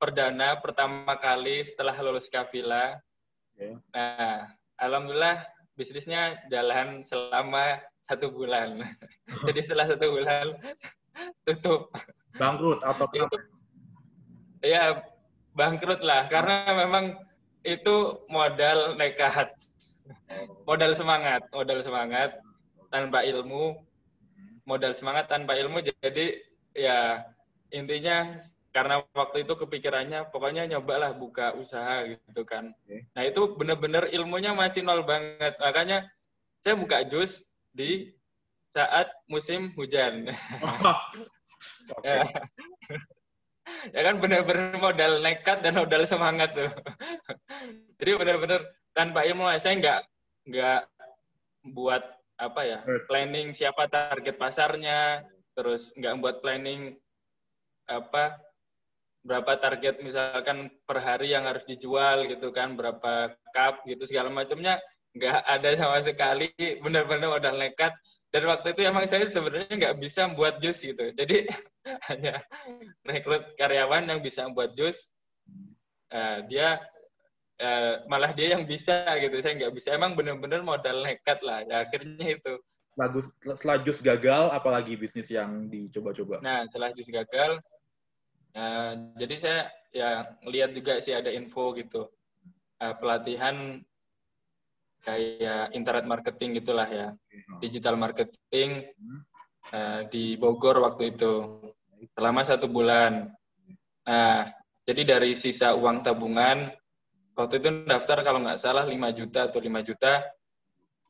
perdana 0.01 0.59
pertama 0.59 1.15
kali 1.15 1.63
setelah 1.63 1.95
lulus 2.03 2.27
kafila. 2.27 2.99
Okay. 3.53 3.77
Nah, 3.93 4.49
alhamdulillah 4.81 5.45
bisnisnya 5.77 6.41
jalan 6.49 7.05
selama 7.05 7.77
satu 8.11 8.27
bulan. 8.27 8.83
Jadi 9.47 9.59
setelah 9.63 9.87
satu 9.87 10.11
bulan 10.11 10.59
tutup. 11.47 11.91
Bangkrut 12.35 12.83
atau 12.83 13.07
itu? 13.15 13.37
Ya 14.61 14.99
bangkrut 15.55 16.03
lah 16.03 16.27
karena 16.27 16.69
memang 16.75 17.15
itu 17.61 18.25
modal 18.27 18.97
nekat, 18.97 19.53
modal 20.65 20.91
semangat, 20.97 21.45
modal 21.53 21.79
semangat 21.85 22.41
tanpa 22.89 23.21
ilmu, 23.21 23.77
modal 24.65 24.91
semangat 24.97 25.29
tanpa 25.29 25.53
ilmu. 25.57 25.81
Jadi 25.85 26.41
ya 26.73 27.25
intinya 27.69 28.33
karena 28.71 29.03
waktu 29.11 29.43
itu 29.43 29.53
kepikirannya 29.59 30.31
pokoknya 30.31 30.63
nyobalah 30.65 31.11
buka 31.11 31.53
usaha 31.59 32.07
gitu 32.07 32.41
kan. 32.47 32.71
Nah 33.13 33.23
itu 33.27 33.53
bener-bener 33.59 34.07
ilmunya 34.09 34.55
masih 34.55 34.81
nol 34.81 35.03
banget. 35.03 35.59
Makanya 35.59 36.07
saya 36.63 36.79
buka 36.79 37.03
jus 37.05 37.50
di 37.71 38.11
saat 38.71 39.11
musim 39.27 39.71
hujan. 39.75 40.31
Oh. 40.63 40.97
Okay. 41.91 42.25
ya 43.93 44.01
ya 44.01 44.01
kan 44.01 44.15
benar-benar 44.17 44.73
modal 44.81 45.21
nekat 45.21 45.61
dan 45.61 45.77
modal 45.77 46.01
semangat 46.09 46.57
tuh. 46.57 46.71
Jadi 48.01 48.09
benar-benar 48.17 48.65
tanpa 48.97 49.21
ilmu 49.29 49.45
saya 49.61 49.77
nggak 49.77 49.99
nggak 50.49 50.81
buat 51.69 52.01
apa 52.41 52.61
ya 52.65 52.79
planning 53.05 53.53
siapa 53.53 53.85
target 53.93 54.41
pasarnya, 54.41 55.21
terus 55.53 55.93
nggak 55.93 56.17
buat 56.17 56.35
planning 56.41 56.97
apa 57.85 58.41
berapa 59.21 59.53
target 59.61 60.01
misalkan 60.01 60.73
per 60.89 60.97
hari 60.97 61.29
yang 61.29 61.45
harus 61.45 61.61
dijual 61.69 62.25
gitu 62.25 62.49
kan, 62.49 62.73
berapa 62.73 63.37
cup 63.53 63.85
gitu 63.85 64.01
segala 64.09 64.33
macamnya 64.33 64.81
nggak 65.15 65.39
ada 65.43 65.69
sama 65.75 65.97
sekali, 66.03 66.49
benar-benar 66.79 67.39
modal 67.39 67.55
nekat. 67.59 67.91
Dan 68.31 68.47
waktu 68.47 68.71
itu 68.71 68.87
emang 68.87 69.11
saya 69.11 69.27
sebenarnya 69.27 69.75
nggak 69.75 69.97
bisa 69.99 70.31
buat 70.31 70.63
jus 70.63 70.79
gitu. 70.79 71.11
Jadi 71.11 71.51
hanya 72.07 72.39
rekrut 73.03 73.43
karyawan 73.59 74.07
yang 74.07 74.23
bisa 74.23 74.47
buat 74.55 74.71
jus. 74.71 74.95
Uh, 76.11 76.43
dia 76.47 76.79
uh, 77.59 78.03
malah 78.07 78.31
dia 78.31 78.55
yang 78.55 78.63
bisa 78.63 79.03
gitu. 79.19 79.35
Saya 79.43 79.59
nggak 79.59 79.73
bisa. 79.75 79.91
Emang 79.91 80.15
benar-benar 80.15 80.63
modal 80.63 81.03
nekat 81.03 81.43
lah. 81.43 81.67
Ya, 81.67 81.83
akhirnya 81.83 82.39
itu 82.39 82.55
setelah, 82.91 83.55
setelah 83.55 83.77
jus 83.87 83.99
gagal, 84.03 84.43
apalagi 84.51 84.93
bisnis 84.99 85.31
yang 85.31 85.71
dicoba-coba? 85.71 86.43
Nah, 86.43 86.67
setelah 86.67 86.91
jus 86.91 87.07
gagal, 87.07 87.63
uh, 88.51 88.93
jadi 89.15 89.35
saya 89.39 89.61
ya 89.95 90.09
lihat 90.43 90.75
juga 90.75 90.99
sih 90.99 91.15
ada 91.15 91.31
info 91.31 91.71
gitu, 91.79 92.11
uh, 92.83 92.93
pelatihan 92.99 93.79
kayak 95.01 95.73
internet 95.73 96.05
marketing 96.05 96.61
gitulah 96.61 96.87
ya, 96.87 97.13
digital 97.59 97.97
marketing 97.97 98.85
uh, 99.73 100.05
di 100.09 100.37
Bogor 100.37 100.81
waktu 100.81 101.17
itu. 101.17 101.61
Selama 102.17 102.41
satu 102.41 102.65
bulan. 102.65 103.29
Nah, 104.09 104.49
jadi 104.85 105.17
dari 105.17 105.37
sisa 105.37 105.77
uang 105.77 106.01
tabungan 106.01 106.73
waktu 107.37 107.61
itu 107.61 107.69
daftar 107.85 108.25
kalau 108.25 108.41
nggak 108.41 108.61
salah 108.61 108.85
5 108.85 108.97
juta 109.17 109.49
atau 109.49 109.61
5 109.61 109.87
juta. 109.87 110.25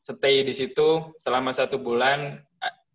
Stay 0.02 0.42
di 0.42 0.50
situ 0.50 1.14
selama 1.22 1.54
satu 1.54 1.78
bulan 1.78 2.42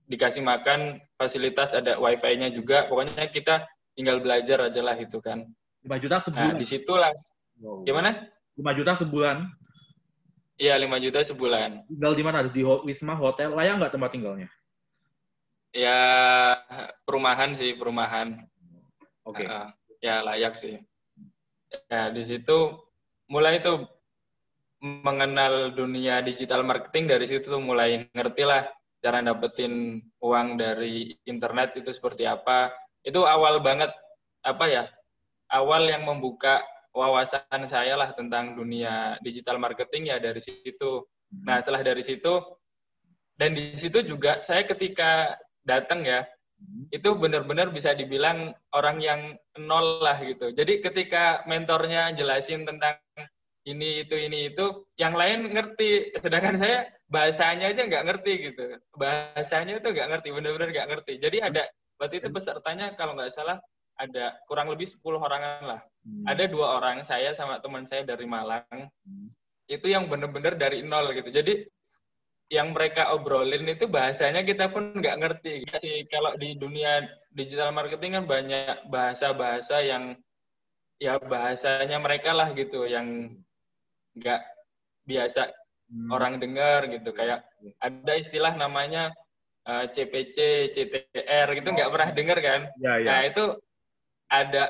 dikasih 0.08 0.44
makan 0.44 1.00
fasilitas 1.16 1.74
ada 1.74 1.98
wifi-nya 1.98 2.52
juga. 2.52 2.86
Pokoknya 2.86 3.32
kita 3.32 3.66
tinggal 3.98 4.22
belajar 4.22 4.70
aja 4.70 4.82
lah 4.86 4.98
itu 5.00 5.18
kan. 5.18 5.48
5 5.88 6.04
juta 6.04 6.18
sebulan 6.20 6.54
nah, 6.54 6.60
di 6.60 6.68
situlah 6.68 7.14
wow. 7.64 7.82
gimana? 7.88 8.28
5 8.60 8.78
juta 8.78 8.92
sebulan 9.00 9.38
iya 10.58 10.76
5 10.78 11.04
juta 11.04 11.24
sebulan 11.24 11.88
tinggal 11.88 12.14
di 12.14 12.24
mana 12.26 12.46
di 12.46 12.62
wisma 12.86 13.14
hotel 13.14 13.54
layak 13.54 13.78
nggak 13.82 13.94
tempat 13.94 14.10
tinggalnya 14.14 14.50
ya 15.72 16.00
perumahan 17.06 17.54
sih 17.54 17.78
perumahan 17.78 18.42
oke 19.24 19.42
okay. 19.42 19.48
uh, 19.48 19.70
ya 20.02 20.26
layak 20.26 20.58
sih 20.58 20.82
ya 21.90 22.10
di 22.12 22.24
situ 22.26 22.74
mulai 23.28 23.60
itu 23.62 23.86
mengenal 24.82 25.74
dunia 25.74 26.22
digital 26.22 26.62
marketing 26.62 27.10
dari 27.10 27.26
situ 27.26 27.50
tuh 27.50 27.62
mulai 27.62 28.06
ngerti 28.14 28.44
lah 28.46 28.70
cara 29.02 29.22
dapetin 29.22 30.02
uang 30.22 30.58
dari 30.58 31.14
internet 31.26 31.78
itu 31.78 31.94
seperti 31.94 32.26
apa. 32.26 32.74
Itu 33.06 33.26
awal 33.26 33.62
banget 33.62 33.94
apa 34.44 34.66
ya? 34.70 34.84
Awal 35.48 35.88
yang 35.88 36.04
membuka 36.04 36.60
wawasan 36.98 37.70
saya 37.70 37.94
lah 37.94 38.10
tentang 38.18 38.58
dunia 38.58 39.22
digital 39.22 39.62
marketing 39.62 40.10
ya 40.10 40.18
dari 40.18 40.42
situ. 40.42 41.06
Nah, 41.46 41.62
setelah 41.62 41.86
dari 41.86 42.02
situ 42.02 42.34
dan 43.38 43.54
di 43.54 43.78
situ 43.78 44.02
juga 44.02 44.42
saya 44.42 44.66
ketika 44.66 45.38
datang 45.62 46.02
ya 46.02 46.26
itu 46.90 47.14
benar-benar 47.14 47.70
bisa 47.70 47.94
dibilang 47.94 48.50
orang 48.74 48.98
yang 48.98 49.22
nol 49.62 50.02
lah 50.02 50.18
gitu. 50.26 50.50
Jadi 50.58 50.82
ketika 50.82 51.46
mentornya 51.46 52.18
jelasin 52.18 52.66
tentang 52.66 52.98
ini 53.68 54.02
itu 54.02 54.16
ini 54.18 54.50
itu 54.50 54.90
yang 54.98 55.14
lain 55.14 55.54
ngerti. 55.54 56.18
Sedangkan 56.18 56.58
saya 56.58 56.90
bahasanya 57.14 57.70
aja 57.76 57.82
nggak 57.86 58.06
ngerti 58.10 58.34
gitu. 58.50 58.66
Bahasanya 58.98 59.78
itu 59.78 59.88
nggak 59.94 60.10
ngerti 60.18 60.28
benar-benar 60.34 60.70
nggak 60.74 60.90
ngerti. 60.90 61.14
Jadi 61.22 61.38
ada 61.46 61.64
waktu 62.02 62.26
itu 62.26 62.30
pesertanya 62.34 62.98
kalau 62.98 63.14
nggak 63.14 63.30
salah 63.30 63.62
ada 63.98 64.38
kurang 64.46 64.70
lebih 64.70 64.88
10 64.90 65.02
orangan 65.04 65.62
lah 65.66 65.82
hmm. 66.06 66.26
ada 66.30 66.44
dua 66.46 66.78
orang 66.80 67.02
saya 67.02 67.34
sama 67.34 67.58
teman 67.60 67.90
saya 67.90 68.06
dari 68.06 68.30
Malang 68.30 68.90
hmm. 69.04 69.28
itu 69.68 69.88
yang 69.90 70.06
benar-benar 70.08 70.56
dari 70.56 70.86
nol 70.86 71.12
gitu 71.18 71.30
jadi 71.34 71.66
yang 72.48 72.72
mereka 72.72 73.12
obrolin 73.12 73.68
itu 73.68 73.92
bahasanya 73.92 74.48
kita 74.48 74.72
pun 74.72 74.96
nggak 74.96 75.20
ngerti 75.20 75.68
sih 75.84 76.08
kalau 76.08 76.32
di 76.40 76.56
dunia 76.56 77.04
digital 77.36 77.76
marketing 77.76 78.16
kan 78.16 78.26
banyak 78.26 78.88
bahasa-bahasa 78.88 79.84
yang 79.84 80.16
ya 80.98 81.20
bahasanya 81.20 82.00
mereka 82.00 82.32
lah 82.32 82.56
gitu 82.56 82.88
yang 82.88 83.36
nggak 84.16 84.42
biasa 85.04 85.52
hmm. 85.92 86.10
orang 86.10 86.40
dengar 86.40 86.88
gitu 86.88 87.12
kayak 87.12 87.44
ada 87.84 88.14
istilah 88.16 88.56
namanya 88.56 89.12
uh, 89.68 89.84
eh, 89.84 89.86
CPC, 89.92 90.38
CTR 90.72 91.48
gitu 91.60 91.70
nggak 91.76 91.90
oh. 91.92 91.94
pernah 91.94 92.10
dengar 92.16 92.38
kan? 92.40 92.62
Ya, 92.80 92.94
ya. 93.04 93.08
Nah 93.12 93.20
itu 93.28 93.44
ada 94.28 94.70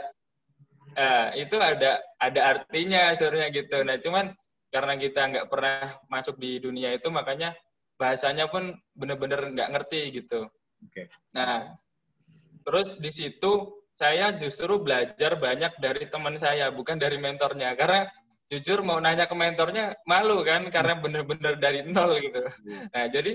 uh, 0.97 1.27
itu 1.37 1.57
ada 1.57 2.01
ada 2.17 2.41
artinya 2.57 3.13
sebenarnya 3.13 3.47
gitu. 3.53 3.77
Nah 3.85 3.97
cuman 4.01 4.25
karena 4.73 4.93
kita 4.99 5.21
nggak 5.31 5.47
pernah 5.47 5.95
masuk 6.11 6.35
di 6.37 6.59
dunia 6.59 6.93
itu 6.93 7.07
makanya 7.09 7.55
bahasanya 7.97 8.51
pun 8.51 8.77
bener-bener 8.93 9.53
nggak 9.53 9.71
ngerti 9.73 10.01
gitu. 10.21 10.45
Okay. 10.89 11.09
Nah 11.33 11.73
terus 12.65 12.99
di 12.99 13.09
situ 13.09 13.81
saya 13.97 14.29
justru 14.37 14.77
belajar 14.77 15.41
banyak 15.41 15.73
dari 15.81 16.05
teman 16.11 16.37
saya 16.37 16.69
bukan 16.69 17.01
dari 17.01 17.17
mentornya 17.17 17.73
karena 17.73 18.05
jujur 18.47 18.85
mau 18.85 19.01
nanya 19.01 19.25
ke 19.25 19.35
mentornya 19.35 19.97
malu 20.07 20.45
kan 20.45 20.69
karena 20.69 21.01
bener-bener 21.01 21.57
dari 21.57 21.83
nol 21.83 22.21
gitu. 22.21 22.45
Iya. 22.45 22.79
Nah 22.93 23.05
jadi 23.09 23.31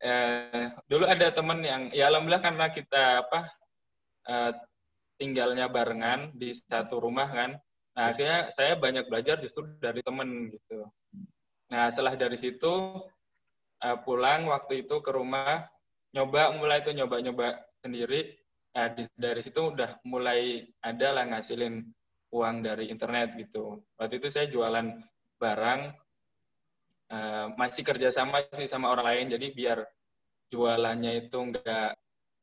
eh, 0.00 0.66
dulu 0.86 1.04
ada 1.04 1.28
temen 1.34 1.58
yang 1.60 1.82
ya 1.92 2.08
alhamdulillah 2.08 2.44
karena 2.44 2.66
kita 2.72 3.04
apa 3.26 3.40
eh, 4.30 4.50
tinggalnya 5.20 5.68
barengan 5.68 6.32
di 6.32 6.56
satu 6.56 6.96
rumah 7.04 7.28
kan. 7.28 7.50
Nah 7.92 8.04
akhirnya 8.08 8.48
saya 8.56 8.80
banyak 8.80 9.04
belajar 9.12 9.36
justru 9.44 9.68
dari 9.76 10.00
temen 10.00 10.48
gitu. 10.48 10.88
Nah 11.68 11.92
setelah 11.92 12.16
dari 12.16 12.40
situ 12.40 13.04
eh, 13.84 13.98
pulang 14.00 14.48
waktu 14.48 14.88
itu 14.88 15.04
ke 15.04 15.12
rumah 15.12 15.68
nyoba 16.14 16.54
mulai 16.58 16.82
itu 16.82 16.90
nyoba-nyoba 16.94 17.60
sendiri. 17.82 18.34
Nah, 18.70 18.86
dari 19.18 19.40
situ 19.42 19.74
udah 19.74 19.98
mulai 20.06 20.62
ada 20.78 21.08
lah 21.10 21.24
ngasilin 21.26 21.82
uang 22.30 22.62
dari 22.62 22.86
internet 22.86 23.34
gitu. 23.34 23.82
Waktu 23.98 24.22
itu 24.22 24.28
saya 24.30 24.46
jualan 24.46 24.94
barang, 25.42 25.80
uh, 27.10 27.46
masih 27.58 27.82
kerjasama 27.82 28.46
sih 28.54 28.70
sama 28.70 28.94
orang 28.94 29.06
lain, 29.10 29.26
jadi 29.34 29.46
biar 29.50 29.78
jualannya 30.54 31.26
itu 31.26 31.38
nggak 31.50 31.90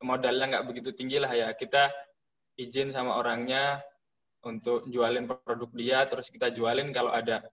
modalnya 0.04 0.46
nggak 0.52 0.68
begitu 0.68 0.90
tinggi 0.92 1.18
lah 1.24 1.32
ya. 1.32 1.48
Kita 1.56 1.88
izin 2.58 2.92
sama 2.92 3.16
orangnya 3.22 3.80
untuk 4.44 4.90
jualin 4.90 5.30
produk 5.30 5.70
dia, 5.74 6.00
terus 6.10 6.28
kita 6.34 6.50
jualin 6.52 6.90
kalau 6.92 7.14
ada 7.14 7.46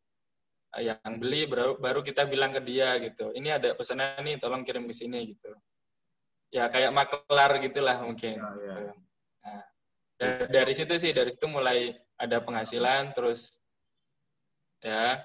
yang 0.81 1.23
beli 1.23 1.47
baru, 1.47 1.79
baru 1.79 2.01
kita 2.03 2.27
bilang 2.27 2.51
ke 2.51 2.61
dia 2.67 2.99
gitu. 2.99 3.31
Ini 3.31 3.63
ada 3.63 3.79
pesanan 3.79 4.19
nih, 4.27 4.43
tolong 4.43 4.67
kirim 4.67 4.89
ke 4.91 4.95
sini 4.97 5.37
gitu. 5.37 5.55
Ya 6.51 6.67
kayak 6.73 6.91
maklar 6.91 7.63
gitulah 7.63 8.03
mungkin. 8.03 8.41
Ya, 8.41 8.77
ya. 8.81 8.95
Nah, 9.45 9.63
dari 10.49 10.73
situ 10.75 10.95
sih, 10.99 11.11
dari 11.15 11.31
situ 11.31 11.47
mulai 11.47 11.95
ada 12.19 12.39
penghasilan 12.43 13.11
terus 13.15 13.51
ya 14.85 15.19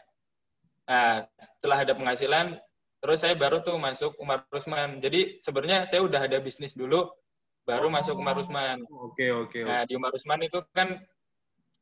nah 0.89 1.21
setelah 1.37 1.85
ada 1.85 1.93
penghasilan 1.93 2.57
terus 2.99 3.21
saya 3.21 3.37
baru 3.37 3.61
tuh 3.61 3.77
masuk 3.77 4.17
Umar 4.17 4.47
Rusman 4.49 4.97
jadi 5.03 5.37
sebenarnya 5.37 5.85
saya 5.85 6.01
udah 6.01 6.25
ada 6.25 6.41
bisnis 6.41 6.73
dulu 6.73 7.05
baru 7.69 7.87
oh, 7.87 7.93
masuk 7.93 8.17
Umar 8.17 8.33
Rusman 8.33 8.81
oke 8.89 9.13
okay, 9.13 9.29
oke 9.29 9.53
okay, 9.53 9.61
nah 9.61 9.85
di 9.85 9.93
Umar 9.93 10.09
Rusman 10.09 10.41
itu 10.41 10.59
kan 10.73 10.97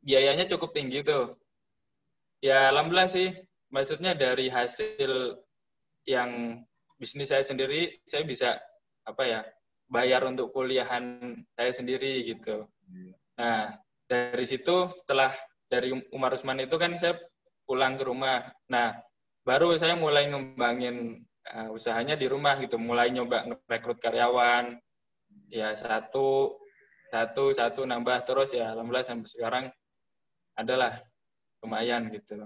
biayanya 0.03 0.43
cukup 0.51 0.75
tinggi 0.75 0.99
tuh 1.07 1.39
ya 2.43 2.67
alhamdulillah 2.75 3.07
sih 3.07 3.31
maksudnya 3.71 4.11
dari 4.11 4.51
hasil 4.51 5.39
yang 6.03 6.61
bisnis 6.99 7.31
saya 7.31 7.47
sendiri 7.47 7.95
saya 8.11 8.27
bisa 8.27 8.59
apa 9.07 9.23
ya 9.23 9.41
bayar 9.87 10.27
untuk 10.27 10.51
kuliahan 10.51 11.39
saya 11.55 11.71
sendiri 11.71 12.27
gitu 12.27 12.67
iya. 12.91 13.15
nah 13.39 13.59
dari 14.07 14.45
situ 14.47 14.91
setelah 15.03 15.31
dari 15.67 15.91
Umar 16.15 16.35
Usman 16.35 16.63
itu 16.63 16.75
kan 16.79 16.95
saya 16.95 17.19
pulang 17.67 17.99
ke 17.99 18.07
rumah. 18.07 18.47
Nah, 18.71 18.95
baru 19.43 19.75
saya 19.75 19.99
mulai 19.99 20.31
ngembangin 20.31 21.27
uh, 21.51 21.75
usahanya 21.75 22.15
di 22.15 22.31
rumah 22.31 22.55
gitu, 22.63 22.79
mulai 22.79 23.11
nyoba 23.11 23.43
rekrut 23.67 23.99
karyawan. 23.99 24.79
Ya 25.47 25.75
satu 25.77 26.57
satu 27.07 27.55
satu 27.55 27.87
nambah 27.87 28.27
terus 28.27 28.51
ya 28.51 28.75
alhamdulillah 28.75 29.07
sampai 29.07 29.29
sekarang 29.31 29.65
adalah 30.57 30.99
lumayan 31.63 32.11
gitu. 32.11 32.43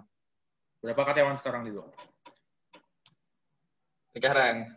Berapa 0.83 1.01
karyawan 1.01 1.38
sekarang 1.39 1.69
itu? 1.69 1.81
Sekarang 4.12 4.69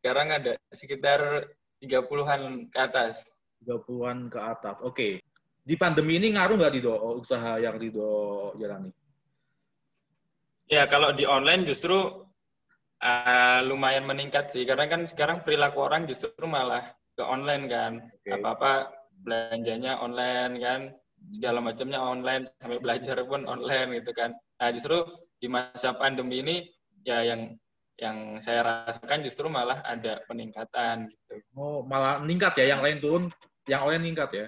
sekarang 0.00 0.28
ada 0.32 0.52
sekitar 0.72 1.50
30-an 1.84 2.72
ke 2.72 2.78
atas. 2.80 3.20
30-an 3.60 4.32
ke 4.32 4.40
atas. 4.40 4.80
Oke. 4.80 4.94
Okay 4.96 5.14
di 5.60 5.76
pandemi 5.76 6.16
ini 6.16 6.32
ngaruh 6.34 6.56
nggak 6.56 6.72
Rido 6.72 6.94
usaha 7.20 7.60
yang 7.60 7.76
Rido 7.76 8.50
jalani? 8.56 8.90
Ya 10.70 10.86
kalau 10.86 11.12
di 11.12 11.26
online 11.26 11.66
justru 11.66 12.26
uh, 13.00 13.60
lumayan 13.64 14.04
meningkat 14.06 14.52
sih 14.52 14.68
karena 14.68 14.86
kan 14.86 15.08
sekarang 15.08 15.42
perilaku 15.42 15.80
orang 15.84 16.04
justru 16.06 16.44
malah 16.44 16.84
ke 17.16 17.22
online 17.24 17.64
kan. 17.68 17.92
Okay. 18.22 18.36
apa 18.36 18.48
apa 18.56 18.72
belanjanya 19.20 20.00
online 20.00 20.54
kan 20.60 20.80
segala 21.28 21.60
macamnya 21.60 22.00
online 22.00 22.48
sampai 22.60 22.80
belajar 22.80 23.20
pun 23.28 23.44
online 23.44 24.00
gitu 24.00 24.12
kan. 24.16 24.32
Nah 24.60 24.68
justru 24.72 25.04
di 25.40 25.48
masa 25.48 25.92
pandemi 25.96 26.40
ini 26.40 26.56
ya 27.04 27.24
yang 27.24 27.56
yang 28.00 28.40
saya 28.40 28.64
rasakan 28.64 29.28
justru 29.28 29.52
malah 29.52 29.84
ada 29.84 30.24
peningkatan 30.24 31.12
gitu. 31.12 31.34
Oh 31.52 31.84
malah 31.84 32.20
meningkat 32.24 32.56
ya 32.56 32.76
yang 32.76 32.80
lain 32.80 32.96
turun 32.96 33.24
yang 33.68 33.84
lain 33.84 34.00
meningkat 34.00 34.30
ya? 34.32 34.46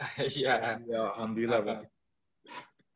Iya. 0.16 0.80
Ya 0.88 1.00
alhamdulillah 1.12 1.60
uh, 1.60 1.84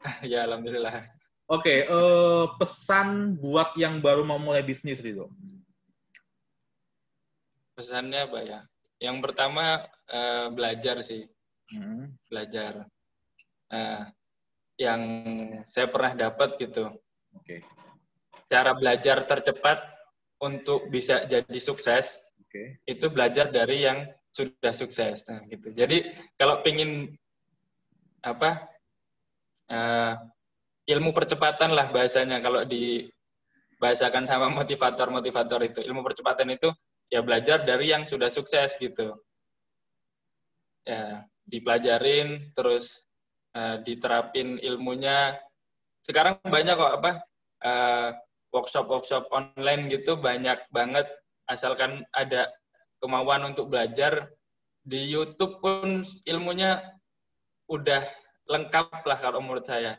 ya 0.33 0.49
alhamdulillah 0.49 1.13
oke 1.51 1.63
okay, 1.63 1.79
uh, 1.89 1.95
eh, 1.95 2.45
pesan 2.57 3.37
buat 3.37 3.77
yang 3.77 4.01
baru 4.01 4.25
mau 4.25 4.41
mulai 4.41 4.65
bisnis 4.65 5.01
gitu 5.01 5.29
pesannya 7.75 8.31
apa 8.31 8.39
ya 8.47 8.61
yang 9.03 9.19
pertama 9.19 9.83
uh, 10.09 10.47
belajar 10.55 11.03
sih 11.03 11.27
hmm. 11.75 12.15
belajar 12.31 12.87
uh, 13.75 14.03
yang 14.79 15.03
saya 15.67 15.91
pernah 15.91 16.15
dapat 16.15 16.59
gitu 16.59 16.91
okay. 17.35 17.63
cara 18.47 18.75
belajar 18.75 19.27
tercepat 19.27 19.83
untuk 20.43 20.91
bisa 20.91 21.27
jadi 21.27 21.59
sukses 21.59 22.19
okay. 22.47 22.79
itu 22.87 23.07
belajar 23.11 23.51
dari 23.51 23.87
yang 23.87 24.07
sudah 24.35 24.75
sukses 24.75 25.31
nah, 25.31 25.43
gitu 25.47 25.71
jadi 25.71 26.11
kalau 26.39 26.63
pingin 26.63 27.15
apa 28.23 28.67
uh, 29.71 30.15
ilmu 30.85 31.11
percepatan 31.17 31.73
lah 31.73 31.88
bahasanya. 31.91 32.41
Kalau 32.45 32.64
dibahasakan 32.64 34.29
sama 34.29 34.53
motivator-motivator 34.53 35.61
itu. 35.64 35.81
Ilmu 35.85 36.05
percepatan 36.05 36.53
itu 36.53 36.69
ya 37.09 37.21
belajar 37.25 37.64
dari 37.64 37.93
yang 37.93 38.05
sudah 38.09 38.29
sukses 38.29 38.76
gitu. 38.81 39.17
Ya 40.85 41.25
dipelajarin 41.45 42.53
terus 42.57 42.88
uh, 43.57 43.81
diterapin 43.81 44.61
ilmunya. 44.61 45.37
Sekarang 46.05 46.41
banyak 46.45 46.76
kok 46.76 46.95
apa 47.00 47.11
uh, 47.64 48.09
workshop 48.53 48.87
workshop 48.88 49.25
online 49.33 49.88
gitu 49.88 50.21
banyak 50.21 50.61
banget. 50.69 51.09
Asalkan 51.49 52.05
ada 52.17 52.49
kemauan 53.05 53.45
untuk 53.53 53.69
belajar 53.69 54.33
di 54.85 55.09
YouTube 55.09 55.61
pun 55.64 56.05
ilmunya 56.29 56.81
udah 57.69 58.05
lengkap 58.45 59.05
lah 59.09 59.19
kalau 59.21 59.41
menurut 59.41 59.64
saya 59.64 59.97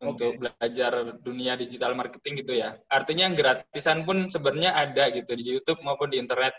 untuk 0.00 0.40
belajar 0.40 1.20
dunia 1.20 1.60
digital 1.60 1.92
marketing 1.92 2.40
gitu 2.40 2.56
ya. 2.56 2.72
Artinya 2.88 3.28
yang 3.28 3.36
gratisan 3.36 4.08
pun 4.08 4.32
sebenarnya 4.32 4.72
ada 4.72 5.12
gitu 5.12 5.36
di 5.36 5.44
YouTube 5.44 5.84
maupun 5.84 6.08
di 6.08 6.16
internet. 6.16 6.56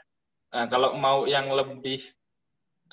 Nah, 0.53 0.69
kalau 0.69 0.93
mau 0.93 1.25
yang 1.25 1.49
lebih 1.49 2.05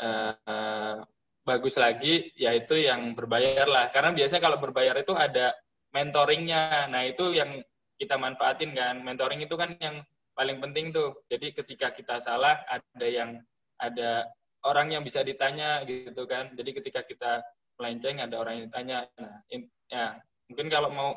uh, 0.01 1.05
bagus 1.45 1.77
lagi, 1.77 2.33
yaitu 2.37 2.81
yang 2.81 3.13
berbayar 3.13 3.69
lah. 3.69 3.93
Karena 3.93 4.17
biasanya 4.17 4.43
kalau 4.45 4.59
berbayar 4.61 4.97
itu 5.01 5.13
ada 5.13 5.53
mentoringnya. 5.93 6.89
Nah 6.93 7.09
itu 7.09 7.33
yang 7.33 7.61
kita 7.97 8.21
manfaatin 8.21 8.77
kan. 8.77 9.01
Mentoring 9.01 9.41
itu 9.41 9.57
kan 9.57 9.73
yang 9.81 10.05
paling 10.37 10.61
penting 10.61 10.93
tuh. 10.93 11.25
Jadi 11.33 11.57
ketika 11.57 11.93
kita 11.93 12.21
salah, 12.21 12.61
ada 12.69 13.07
yang 13.09 13.41
ada 13.81 14.29
orang 14.65 14.93
yang 14.93 15.03
bisa 15.05 15.25
ditanya 15.25 15.85
gitu 15.89 16.29
kan. 16.29 16.53
Jadi 16.53 16.71
ketika 16.77 17.01
kita 17.05 17.41
melenceng, 17.81 18.21
ada 18.21 18.37
orang 18.37 18.61
yang 18.61 18.65
ditanya. 18.69 18.99
Nah, 19.17 19.35
in, 19.49 19.65
ya 19.89 20.21
mungkin 20.49 20.69
kalau 20.73 20.91
mau 20.91 21.11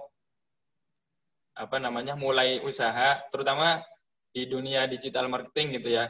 apa 1.55 1.77
namanya 1.79 2.15
mulai 2.15 2.63
usaha 2.63 3.19
terutama 3.31 3.83
di 4.31 4.47
dunia 4.47 4.87
digital 4.87 5.27
marketing 5.27 5.79
gitu 5.79 5.99
ya. 5.99 6.07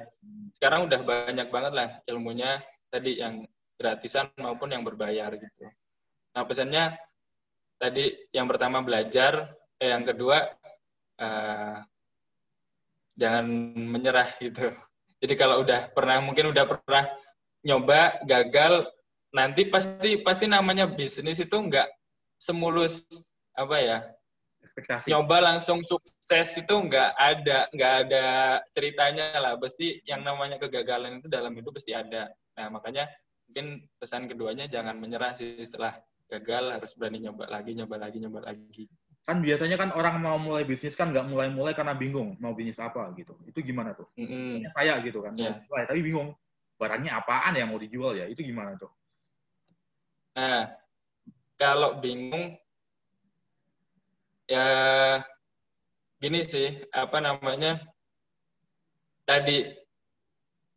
Sekarang 0.53 0.85
udah 0.85 1.01
banyak 1.01 1.47
banget 1.49 1.73
lah 1.73 1.89
ilmunya 2.05 2.61
tadi 2.93 3.17
yang 3.17 3.41
gratisan 3.81 4.29
maupun 4.37 4.69
yang 4.73 4.85
berbayar 4.85 5.33
gitu. 5.33 5.65
Nah 6.37 6.43
pesannya 6.45 6.93
tadi 7.81 8.13
yang 8.29 8.45
pertama 8.45 8.85
belajar 8.85 9.57
eh, 9.81 9.89
yang 9.89 10.05
kedua 10.05 10.53
uh, 11.17 11.81
jangan 13.17 13.45
menyerah 13.73 14.37
gitu. 14.37 14.69
Jadi 15.21 15.33
kalau 15.37 15.65
udah 15.65 15.89
pernah 15.89 16.21
mungkin 16.21 16.53
udah 16.53 16.65
pernah 16.65 17.09
nyoba 17.65 18.21
gagal 18.25 18.89
nanti 19.33 19.69
pasti 19.69 20.21
pasti 20.21 20.45
namanya 20.45 20.89
bisnis 20.89 21.41
itu 21.41 21.57
enggak 21.57 21.89
semulus 22.41 23.05
apa 23.53 23.77
ya 23.77 23.97
ekspektasi. 24.65 25.13
nyoba 25.13 25.37
langsung 25.45 25.85
sukses 25.85 26.49
itu 26.57 26.73
nggak 26.73 27.13
ada 27.13 27.69
nggak 27.69 27.93
ada 28.07 28.25
ceritanya 28.73 29.37
lah. 29.37 29.53
Pasti 29.61 30.01
yang 30.09 30.25
namanya 30.25 30.57
kegagalan 30.57 31.21
itu 31.21 31.29
dalam 31.29 31.53
hidup 31.53 31.77
pasti 31.77 31.93
ada. 31.93 32.33
Nah 32.57 32.67
makanya 32.73 33.05
mungkin 33.45 33.85
pesan 34.01 34.25
keduanya 34.25 34.65
jangan 34.65 34.97
menyerah 34.97 35.37
sih. 35.37 35.61
Setelah 35.61 36.01
gagal 36.25 36.81
harus 36.81 36.91
berani 36.97 37.29
nyoba 37.29 37.45
lagi 37.45 37.77
nyoba 37.77 37.95
lagi 38.01 38.17
nyoba 38.17 38.39
lagi. 38.49 38.89
Kan 39.21 39.45
biasanya 39.45 39.77
kan 39.77 39.93
orang 39.93 40.17
mau 40.17 40.41
mulai 40.41 40.65
bisnis 40.65 40.97
kan 40.97 41.13
nggak 41.13 41.29
mulai-mulai 41.29 41.77
karena 41.77 41.93
bingung 41.93 42.33
mau 42.41 42.57
bisnis 42.57 42.81
apa 42.81 43.13
gitu. 43.13 43.37
Itu 43.45 43.61
gimana 43.61 43.93
tuh? 43.93 44.09
Mm 44.17 44.25
-hmm. 44.25 44.53
saya 44.73 44.97
gitu 45.05 45.21
kan. 45.21 45.37
Yeah. 45.37 45.61
mulai 45.69 45.85
tapi 45.85 46.01
bingung. 46.01 46.33
Barangnya 46.81 47.21
apaan 47.21 47.53
yang 47.53 47.69
mau 47.69 47.77
dijual 47.77 48.17
ya? 48.17 48.25
Itu 48.25 48.41
gimana 48.41 48.73
tuh? 48.73 48.89
Nah 50.33 50.80
kalau 51.61 52.01
bingung 52.01 52.57
ya 54.49 54.65
gini 56.17 56.41
sih 56.41 56.81
apa 56.89 57.21
namanya 57.21 57.77
tadi 59.29 59.69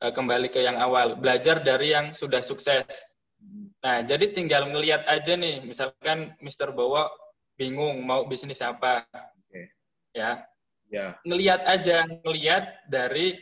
eh, 0.05 0.13
kembali 0.13 0.53
ke 0.53 0.61
yang 0.61 0.77
awal 0.77 1.17
belajar 1.17 1.65
dari 1.65 1.97
yang 1.97 2.13
sudah 2.13 2.45
sukses 2.45 2.85
nah 3.81 4.05
jadi 4.05 4.37
tinggal 4.37 4.69
ngelihat 4.69 5.09
aja 5.09 5.33
nih 5.41 5.65
misalkan 5.65 6.37
Mr. 6.45 6.77
Bowo 6.77 7.09
bingung 7.57 8.05
mau 8.05 8.29
bisnis 8.29 8.61
apa 8.61 9.09
okay. 9.49 9.73
ya 10.13 10.45
ya 10.93 11.17
ngelihat 11.25 11.65
aja 11.65 12.05
ngelihat 12.29 12.93
dari 12.93 13.41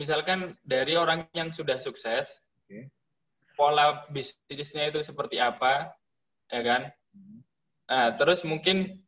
misalkan 0.00 0.56
dari 0.64 0.96
orang 0.96 1.28
yang 1.36 1.52
sudah 1.52 1.76
sukses 1.76 2.40
okay. 2.64 2.88
pola 3.52 4.08
bisnisnya 4.08 4.88
itu 4.88 5.04
seperti 5.04 5.36
apa 5.36 5.92
ya 6.50 6.60
kan? 6.62 6.82
Nah, 7.90 8.06
terus 8.14 8.46
mungkin 8.46 9.02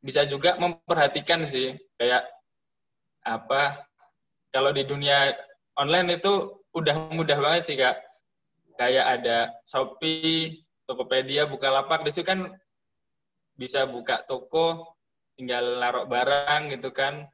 bisa 0.00 0.24
juga 0.24 0.54
memperhatikan 0.56 1.44
sih 1.50 1.74
kayak 1.98 2.22
apa 3.26 3.82
kalau 4.54 4.70
di 4.70 4.86
dunia 4.86 5.34
online 5.76 6.22
itu 6.22 6.62
udah 6.72 7.12
mudah 7.12 7.36
banget 7.36 7.62
sih 7.68 7.76
kak. 7.76 7.98
Kayak 8.78 9.06
ada 9.18 9.38
Shopee, 9.68 10.62
Tokopedia, 10.86 11.50
Bukalapak 11.50 12.06
di 12.06 12.14
situ 12.14 12.24
kan 12.24 12.46
bisa 13.58 13.90
buka 13.90 14.22
toko 14.24 14.94
tinggal 15.34 15.82
naruh 15.82 16.06
barang 16.06 16.70
gitu 16.72 16.94
kan. 16.94 17.26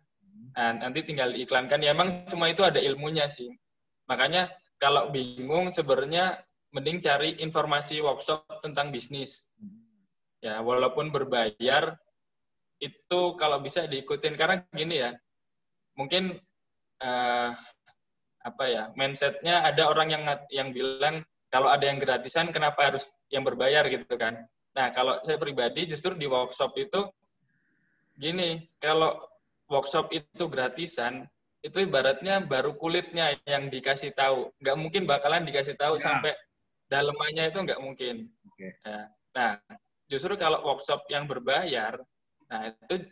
Nah, 0.57 0.71
nanti 0.81 1.05
tinggal 1.05 1.37
iklankan 1.37 1.85
ya 1.85 1.93
emang 1.93 2.11
semua 2.27 2.49
itu 2.49 2.65
ada 2.65 2.81
ilmunya 2.81 3.29
sih. 3.29 3.53
Makanya 4.09 4.49
kalau 4.81 5.13
bingung 5.13 5.71
sebenarnya 5.73 6.41
mending 6.75 6.99
cari 6.99 7.39
informasi 7.39 8.03
workshop 8.03 8.43
tentang 8.61 8.91
bisnis. 8.91 9.47
Ya, 10.43 10.61
walaupun 10.61 11.09
berbayar, 11.15 11.97
itu 12.83 13.21
kalau 13.39 13.63
bisa 13.63 13.87
diikutin 13.87 14.35
karena 14.35 14.61
gini 14.75 15.01
ya, 15.01 15.15
mungkin 15.95 16.37
uh, 17.01 17.51
apa 18.45 18.65
ya 18.69 18.93
mindsetnya 18.93 19.65
ada 19.65 19.89
orang 19.89 20.13
yang 20.13 20.23
yang 20.53 20.69
bilang 20.75 21.25
kalau 21.49 21.73
ada 21.73 21.89
yang 21.89 21.97
gratisan 21.97 22.53
kenapa 22.53 22.93
harus 22.93 23.09
yang 23.33 23.47
berbayar 23.47 23.89
gitu 23.89 24.05
kan. 24.21 24.45
Nah 24.77 24.93
kalau 24.93 25.17
saya 25.25 25.41
pribadi 25.41 25.89
justru 25.89 26.13
di 26.13 26.29
workshop 26.29 26.77
itu 26.77 27.09
gini 28.21 28.69
kalau 28.83 29.17
workshop 29.73 30.13
itu 30.13 30.45
gratisan 30.51 31.25
itu 31.65 31.89
ibaratnya 31.89 32.45
baru 32.45 32.77
kulitnya 32.77 33.33
yang 33.49 33.73
dikasih 33.73 34.13
tahu 34.13 34.53
nggak 34.61 34.77
mungkin 34.77 35.09
bakalan 35.09 35.49
dikasih 35.49 35.81
tahu 35.81 35.97
ya. 35.97 36.03
sampai 36.05 36.37
dalemannya 36.89 37.51
itu 37.51 37.59
nggak 37.61 37.83
mungkin. 37.83 38.29
Okay. 38.55 38.73
Nah, 38.85 39.05
nah, 39.35 39.53
justru 40.09 40.37
kalau 40.37 40.63
workshop 40.65 41.05
yang 41.09 41.25
berbayar, 41.25 41.99
nah 42.49 42.71
itu 42.71 43.09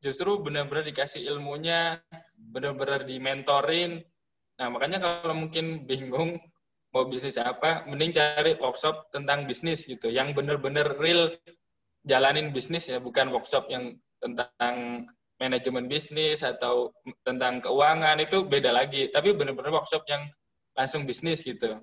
justru 0.00 0.40
benar-benar 0.40 0.84
dikasih 0.88 1.20
ilmunya, 1.28 2.00
benar-benar 2.36 3.04
dimentorin. 3.04 4.00
Nah, 4.60 4.68
makanya 4.72 5.00
kalau 5.00 5.36
mungkin 5.36 5.84
bingung 5.88 6.40
mau 6.90 7.06
bisnis 7.06 7.38
apa, 7.38 7.86
mending 7.86 8.12
cari 8.12 8.58
workshop 8.58 9.12
tentang 9.14 9.46
bisnis 9.46 9.86
gitu, 9.86 10.10
yang 10.10 10.34
benar-benar 10.34 10.98
real 10.98 11.32
jalanin 12.04 12.50
bisnis 12.50 12.88
ya, 12.88 12.98
bukan 12.98 13.30
workshop 13.30 13.68
yang 13.70 13.96
tentang 14.20 15.06
manajemen 15.40 15.88
bisnis 15.88 16.44
atau 16.44 16.92
tentang 17.24 17.64
keuangan 17.64 18.20
itu 18.20 18.44
beda 18.44 18.72
lagi, 18.74 19.08
tapi 19.08 19.32
benar-benar 19.32 19.80
workshop 19.80 20.04
yang 20.08 20.28
langsung 20.76 21.08
bisnis 21.08 21.40
gitu. 21.40 21.80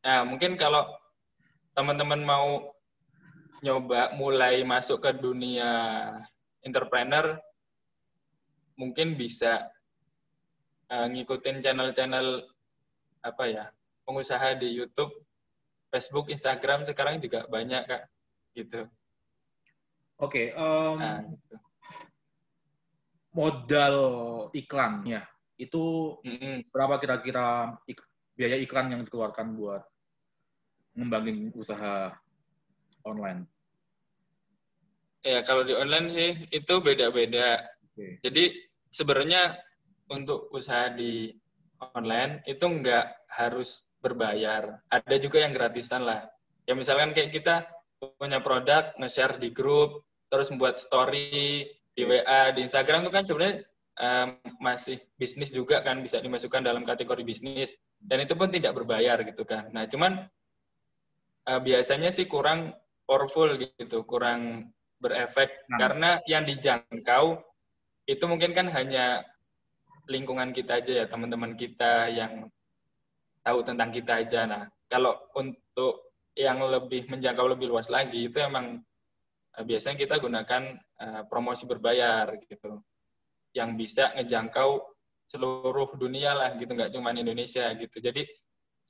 Nah, 0.00 0.24
mungkin 0.24 0.56
kalau 0.56 0.88
teman-teman 1.76 2.24
mau 2.24 2.72
nyoba 3.60 4.16
mulai 4.16 4.64
masuk 4.64 5.04
ke 5.04 5.10
dunia 5.20 5.68
entrepreneur, 6.64 7.36
mungkin 8.80 9.20
bisa 9.20 9.68
uh, 10.88 11.06
ngikutin 11.12 11.60
channel-channel 11.60 12.48
apa 13.20 13.44
ya 13.44 13.64
pengusaha 14.08 14.56
di 14.56 14.72
YouTube, 14.72 15.12
Facebook, 15.92 16.32
Instagram 16.32 16.88
sekarang 16.88 17.20
juga 17.20 17.44
banyak 17.44 17.84
kak 17.84 18.02
gitu. 18.56 18.88
Oke, 20.20 20.52
okay, 20.52 20.56
um, 20.56 20.96
nah, 20.96 21.20
gitu. 21.24 21.56
modal 23.36 23.96
iklannya 24.56 25.22
itu 25.60 26.16
mm-hmm. 26.24 26.72
berapa 26.72 26.96
kira-kira 26.96 27.76
ik- 27.84 28.08
biaya 28.32 28.56
iklan 28.56 28.88
yang 28.96 29.04
dikeluarkan 29.04 29.52
buat 29.52 29.84
ngembangin 30.94 31.54
usaha 31.54 32.14
online? 33.06 33.46
Ya 35.20 35.44
kalau 35.44 35.68
di 35.68 35.76
online 35.76 36.08
sih 36.08 36.30
itu 36.48 36.80
beda-beda. 36.80 37.60
Okay. 37.92 38.16
Jadi 38.24 38.44
sebenarnya 38.88 39.60
untuk 40.08 40.48
usaha 40.50 40.88
di 40.90 41.30
online 41.92 42.40
itu 42.48 42.64
nggak 42.64 43.28
harus 43.28 43.84
berbayar. 44.00 44.80
Ada 44.88 45.16
juga 45.20 45.44
yang 45.44 45.52
gratisan 45.52 46.08
lah. 46.08 46.24
Ya 46.64 46.72
misalkan 46.72 47.12
kayak 47.12 47.36
kita 47.36 47.68
punya 48.16 48.40
produk, 48.40 48.96
nge-share 48.96 49.36
di 49.36 49.52
grup, 49.52 50.08
terus 50.32 50.48
membuat 50.48 50.80
story 50.80 51.68
di 51.92 52.02
WA, 52.06 52.54
di 52.56 52.64
Instagram 52.64 53.04
itu 53.04 53.12
kan 53.12 53.24
sebenarnya 53.28 53.56
um, 54.00 54.28
masih 54.62 54.96
bisnis 55.20 55.52
juga 55.52 55.84
kan 55.84 56.00
bisa 56.00 56.22
dimasukkan 56.22 56.64
dalam 56.64 56.86
kategori 56.86 57.20
bisnis 57.26 57.76
dan 58.00 58.24
itu 58.24 58.32
pun 58.32 58.48
tidak 58.48 58.72
berbayar 58.72 59.20
gitu 59.26 59.44
kan. 59.44 59.68
Nah 59.74 59.84
cuman 59.84 60.24
uh, 61.50 61.60
biasanya 61.60 62.14
sih 62.14 62.30
kurang 62.30 62.70
powerful 63.02 63.50
gitu, 63.58 64.06
kurang 64.06 64.70
berefek 65.02 65.66
nah. 65.66 65.78
karena 65.82 66.10
yang 66.30 66.46
dijangkau 66.46 67.42
itu 68.06 68.24
mungkin 68.28 68.54
kan 68.54 68.70
hanya 68.70 69.24
lingkungan 70.06 70.54
kita 70.54 70.78
aja 70.78 70.92
ya 71.02 71.06
teman-teman 71.10 71.56
kita 71.56 72.10
yang 72.10 72.46
tahu 73.42 73.66
tentang 73.66 73.90
kita 73.90 74.22
aja. 74.22 74.46
Nah 74.46 74.62
kalau 74.86 75.18
untuk 75.34 76.14
yang 76.38 76.62
lebih 76.62 77.10
menjangkau 77.10 77.46
lebih 77.50 77.66
luas 77.70 77.90
lagi 77.90 78.30
itu 78.30 78.38
emang 78.38 78.78
uh, 79.58 79.64
biasanya 79.66 79.96
kita 79.98 80.22
gunakan 80.22 80.62
uh, 81.02 81.22
promosi 81.26 81.66
berbayar 81.66 82.30
gitu 82.46 82.78
yang 83.50 83.74
bisa 83.74 84.14
ngejangkau 84.14 84.78
seluruh 85.30 85.94
dunia 85.98 86.34
lah 86.34 86.54
gitu 86.58 86.74
nggak 86.74 86.94
cuma 86.94 87.14
Indonesia 87.14 87.70
gitu 87.78 88.02
jadi 88.02 88.26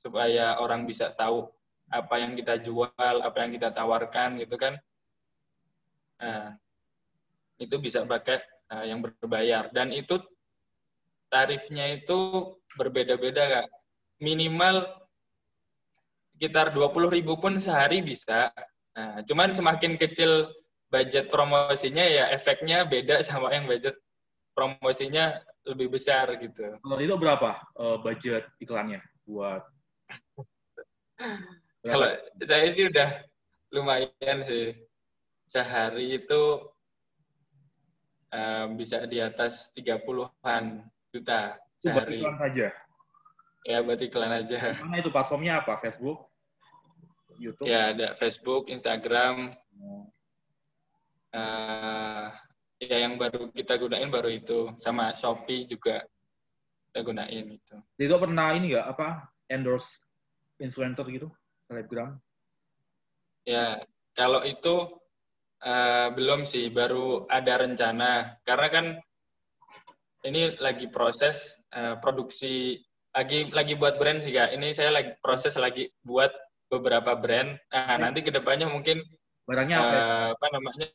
supaya 0.01 0.57
orang 0.57 0.89
bisa 0.89 1.13
tahu 1.13 1.49
apa 1.91 2.15
yang 2.17 2.33
kita 2.39 2.63
jual 2.63 2.89
apa 2.97 3.37
yang 3.43 3.51
kita 3.51 3.69
tawarkan 3.75 4.39
gitu 4.39 4.55
kan 4.55 4.79
nah, 6.17 6.55
itu 7.59 7.75
bisa 7.77 8.07
pakai 8.07 8.41
uh, 8.71 8.87
yang 8.87 9.03
berbayar 9.03 9.69
dan 9.75 9.91
itu 9.91 10.17
tarifnya 11.27 11.99
itu 11.99 12.51
berbeda-beda 12.79 13.43
kak 13.61 13.67
minimal 14.23 14.87
sekitar 16.35 16.73
20 16.73 17.11
ribu 17.11 17.37
pun 17.37 17.59
sehari 17.59 18.01
bisa 18.01 18.49
nah 18.95 19.23
cuman 19.27 19.55
semakin 19.55 19.95
kecil 19.99 20.51
budget 20.91 21.31
promosinya 21.31 22.03
ya 22.03 22.31
efeknya 22.35 22.83
beda 22.83 23.23
sama 23.27 23.51
yang 23.55 23.67
budget 23.67 23.95
promosinya 24.51 25.39
lebih 25.63 25.93
besar 25.93 26.27
gitu. 26.41 26.75
Kalau 26.81 26.99
itu 26.99 27.15
berapa 27.15 27.61
uh, 27.79 27.97
budget 28.01 28.49
iklannya 28.59 28.99
buat? 29.23 29.63
Kalau 31.81 32.09
saya 32.45 32.69
sih 32.69 32.85
udah 32.89 33.09
lumayan 33.73 34.37
sih. 34.45 34.77
Sehari 35.49 36.15
itu 36.15 36.41
uh, 38.31 38.65
bisa 38.77 39.03
di 39.09 39.19
atas 39.19 39.73
30-an 39.75 40.85
juta 41.11 41.59
sehari. 41.81 42.21
Buat 42.21 42.23
iklan 42.23 42.37
saja? 42.39 42.67
Ya, 43.67 43.77
buat 43.83 43.99
iklan 43.99 44.31
aja. 44.31 44.79
Mana 44.79 45.03
itu 45.03 45.11
platformnya 45.11 45.59
apa? 45.59 45.81
Facebook? 45.83 46.31
YouTube? 47.35 47.67
Ya, 47.67 47.91
ada 47.91 48.13
Facebook, 48.15 48.71
Instagram. 48.71 49.51
Oh. 49.81 50.07
Uh, 51.31 52.27
ya 52.79 53.07
yang 53.07 53.15
baru 53.15 53.47
kita 53.55 53.79
gunain 53.79 54.11
baru 54.11 54.27
itu 54.27 54.71
sama 54.79 55.15
Shopee 55.15 55.67
juga 55.67 56.03
kita 56.91 56.99
gunain 57.07 57.45
itu. 57.55 57.75
Itu 57.95 58.15
pernah 58.19 58.51
ini 58.55 58.75
nggak 58.75 58.87
apa 58.87 59.31
endorse 59.47 59.99
influencer 60.59 61.07
gitu 61.07 61.31
selebgram? 61.71 62.19
Ya 63.47 63.79
kalau 64.11 64.43
itu 64.43 64.91
uh, 65.63 66.07
belum 66.11 66.43
sih 66.43 66.67
baru 66.67 67.23
ada 67.31 67.63
rencana 67.63 68.35
karena 68.43 68.67
kan 68.67 68.85
ini 70.27 70.59
lagi 70.59 70.91
proses 70.91 71.63
uh, 71.71 71.97
produksi 72.03 72.77
lagi 73.15 73.47
lagi 73.55 73.79
buat 73.79 73.95
brand 73.95 74.19
sih 74.27 74.35
kak. 74.35 74.51
Ini 74.51 74.67
saya 74.75 74.91
lagi 74.91 75.15
proses 75.23 75.55
lagi 75.55 75.87
buat 76.03 76.31
beberapa 76.71 77.15
brand. 77.15 77.59
Nah, 77.71 77.95
nanti 77.99 78.23
ke 78.23 78.31
depannya 78.31 78.69
mungkin 78.69 79.03
barangnya 79.47 79.77
apa? 79.79 79.91
Uh, 79.91 80.27
apa 80.37 80.47
namanya? 80.53 80.87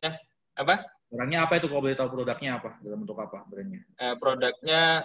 Apa? 0.57 0.75
Barangnya 1.12 1.39
apa 1.45 1.61
itu 1.61 1.67
kalau 1.69 1.83
boleh 1.85 1.99
tahu 1.99 2.09
produknya 2.17 2.57
apa? 2.57 2.81
Dalam 2.81 3.05
bentuk 3.05 3.19
apa 3.21 3.45
brandnya? 3.45 3.85
Uh, 4.01 4.15
produknya 4.17 5.05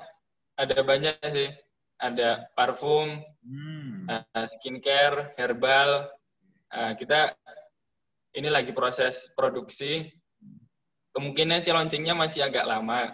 ada 0.56 0.78
banyak 0.86 1.16
sih. 1.20 1.50
Ada 2.02 2.50
parfum, 2.58 3.22
hmm. 3.46 4.10
uh, 4.10 4.48
skincare, 4.50 5.38
herbal. 5.38 6.10
Uh, 6.74 6.98
kita 6.98 7.38
ini 8.34 8.50
lagi 8.50 8.74
proses 8.74 9.30
produksi. 9.38 10.10
Kemungkinan 11.14 11.62
sih 11.62 11.70
launchingnya 11.70 12.18
masih 12.18 12.48
agak 12.48 12.66
lama. 12.66 13.14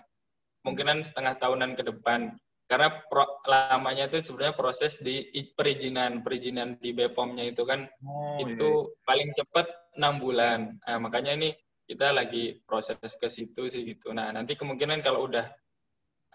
Kemungkinan 0.64 1.04
setengah 1.04 1.36
tahunan 1.36 1.72
ke 1.76 1.84
depan. 1.84 2.32
Karena 2.68 2.92
pro, 3.08 3.24
lamanya 3.48 4.12
itu 4.12 4.24
sebenarnya 4.24 4.56
proses 4.56 4.96
di 5.04 5.28
perizinan. 5.56 6.24
Perizinan 6.24 6.80
di 6.80 6.96
BPOM-nya 6.96 7.52
itu 7.52 7.64
kan 7.68 7.88
oh, 8.04 8.40
itu 8.44 8.88
iya. 8.88 9.04
paling 9.08 9.30
cepat 9.36 9.68
enam 10.00 10.20
bulan. 10.20 10.60
Nah, 10.84 11.00
makanya 11.00 11.36
ini 11.36 11.50
kita 11.88 12.12
lagi 12.12 12.60
proses 12.68 13.00
ke 13.00 13.32
situ 13.32 13.72
sih 13.72 13.96
gitu. 13.96 14.12
Nah 14.12 14.28
nanti 14.36 14.60
kemungkinan 14.60 15.00
kalau 15.00 15.32
udah 15.32 15.48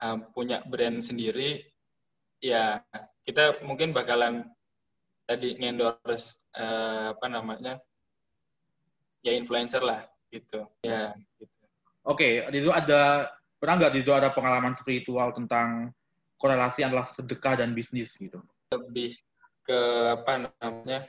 uh, 0.00 0.18
punya 0.32 0.64
brand 0.64 1.04
sendiri, 1.04 1.60
ya 2.42 2.82
kita 3.22 3.62
mungkin 3.62 3.94
bakalan 3.94 4.50
tadi 5.30 5.54
ngendorse 5.56 6.34
uh, 6.58 7.14
apa 7.14 7.26
namanya 7.30 7.78
ya 9.22 9.32
influencer 9.32 9.80
lah 9.80 10.02
gitu. 10.34 10.66
Ya. 10.82 11.14
Gitu. 11.38 11.54
Oke, 12.02 12.42
okay, 12.42 12.58
itu 12.58 12.70
ada 12.74 13.30
pernah 13.62 13.78
nggak 13.78 14.02
itu 14.02 14.10
ada 14.10 14.34
pengalaman 14.34 14.74
spiritual 14.74 15.30
tentang 15.30 15.94
korelasi 16.42 16.82
antara 16.82 17.06
sedekah 17.06 17.62
dan 17.62 17.70
bisnis 17.78 18.18
gitu? 18.18 18.42
Lebih 18.74 19.14
ke 19.62 19.80
apa 20.18 20.50
namanya? 20.50 21.06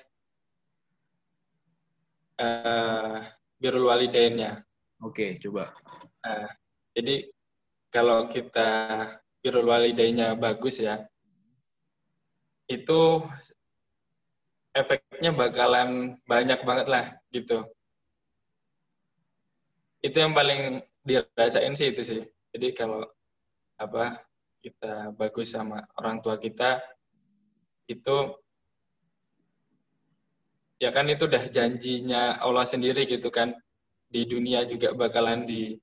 Uh, 2.37 3.25
birrul 3.57 3.89
walidainnya. 3.89 4.61
Oke, 5.01 5.41
coba. 5.41 5.73
Nah, 6.21 6.45
jadi 6.93 7.33
kalau 7.89 8.29
kita 8.29 8.69
birrul 9.41 9.73
walidainnya 9.73 10.37
bagus 10.37 10.77
ya, 10.77 11.01
itu 12.67 13.01
efeknya 14.73 15.31
bakalan 15.35 16.17
banyak 16.25 16.59
banget 16.65 16.87
lah 16.89 17.05
gitu. 17.29 17.67
Itu 20.03 20.17
yang 20.19 20.33
paling 20.35 20.83
dirasain 21.05 21.75
sih 21.77 21.93
itu 21.93 22.01
sih. 22.03 22.21
Jadi 22.53 22.67
kalau 22.75 23.05
apa 23.77 24.19
kita 24.63 25.11
bagus 25.15 25.51
sama 25.51 25.83
orang 25.99 26.23
tua 26.23 26.39
kita 26.39 26.79
itu 27.91 28.31
ya 30.79 30.89
kan 30.91 31.07
itu 31.07 31.27
udah 31.27 31.43
janjinya 31.51 32.39
Allah 32.39 32.67
sendiri 32.67 33.03
gitu 33.07 33.27
kan 33.27 33.51
di 34.07 34.23
dunia 34.23 34.63
juga 34.67 34.95
bakalan 34.95 35.43
di 35.43 35.75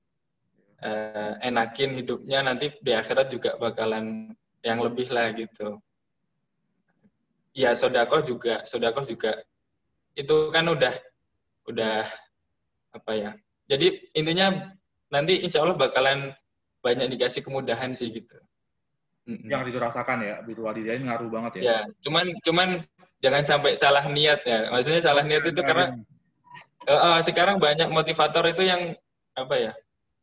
uh, 0.81 1.33
enakin 1.41 1.97
hidupnya 1.97 2.45
nanti 2.45 2.73
di 2.81 2.91
akhirat 2.93 3.27
juga 3.29 3.57
bakalan 3.57 4.33
yang 4.65 4.81
lebih 4.81 5.09
lah 5.09 5.33
gitu 5.33 5.77
ya 7.51 7.75
sodakoh 7.75 8.23
juga 8.23 8.63
sodakoh 8.63 9.03
juga 9.07 9.35
itu 10.15 10.51
kan 10.51 10.67
udah 10.67 10.93
udah 11.67 12.03
apa 12.91 13.11
ya 13.15 13.31
jadi 13.67 13.87
intinya 14.15 14.75
nanti 15.11 15.39
insya 15.43 15.63
Allah 15.63 15.79
bakalan 15.79 16.31
banyak 16.83 17.15
dikasih 17.15 17.43
kemudahan 17.43 17.95
sih 17.95 18.11
gitu 18.11 18.35
yang 19.47 19.63
dirasakan 19.63 20.25
ya 20.25 20.35
virtual 20.43 20.73
ngaruh 20.75 21.29
banget 21.29 21.51
ya 21.59 21.61
ya 21.61 21.79
cuman 22.01 22.25
cuman 22.41 22.69
jangan 23.21 23.43
sampai 23.45 23.77
salah 23.77 24.03
niat 24.09 24.41
ya. 24.43 24.67
Maksudnya 24.73 25.01
salah 25.05 25.23
niat 25.23 25.45
itu 25.45 25.61
karena 25.61 25.93
uh, 26.89 27.21
sekarang 27.21 27.61
banyak 27.61 27.87
motivator 27.93 28.43
itu 28.49 28.65
yang 28.65 28.97
apa 29.37 29.55
ya 29.55 29.71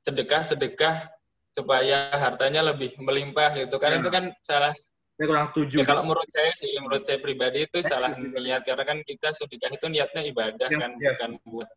sedekah 0.02 0.42
sedekah 0.44 1.06
supaya 1.54 2.10
hartanya 2.12 2.60
lebih 2.66 2.92
melimpah 2.98 3.54
gitu. 3.54 3.78
Karena 3.78 4.02
ya. 4.02 4.02
itu 4.02 4.10
kan 4.10 4.24
salah. 4.42 4.74
Saya 5.18 5.26
kurang 5.34 5.50
setuju. 5.50 5.82
Ya, 5.82 5.86
kalau 5.90 6.06
menurut 6.06 6.30
saya 6.30 6.54
sih, 6.54 6.70
menurut 6.78 7.02
saya 7.02 7.18
pribadi 7.18 7.66
itu 7.66 7.82
salah 7.82 8.14
niat 8.14 8.62
karena 8.62 8.86
kan 8.86 9.02
kita 9.02 9.34
sedekah 9.34 9.74
itu 9.74 9.90
niatnya 9.90 10.22
ibadah 10.30 10.70
yes, 10.70 10.78
kan, 10.78 10.90
yes. 11.02 11.18
bukan 11.18 11.32
buat 11.42 11.68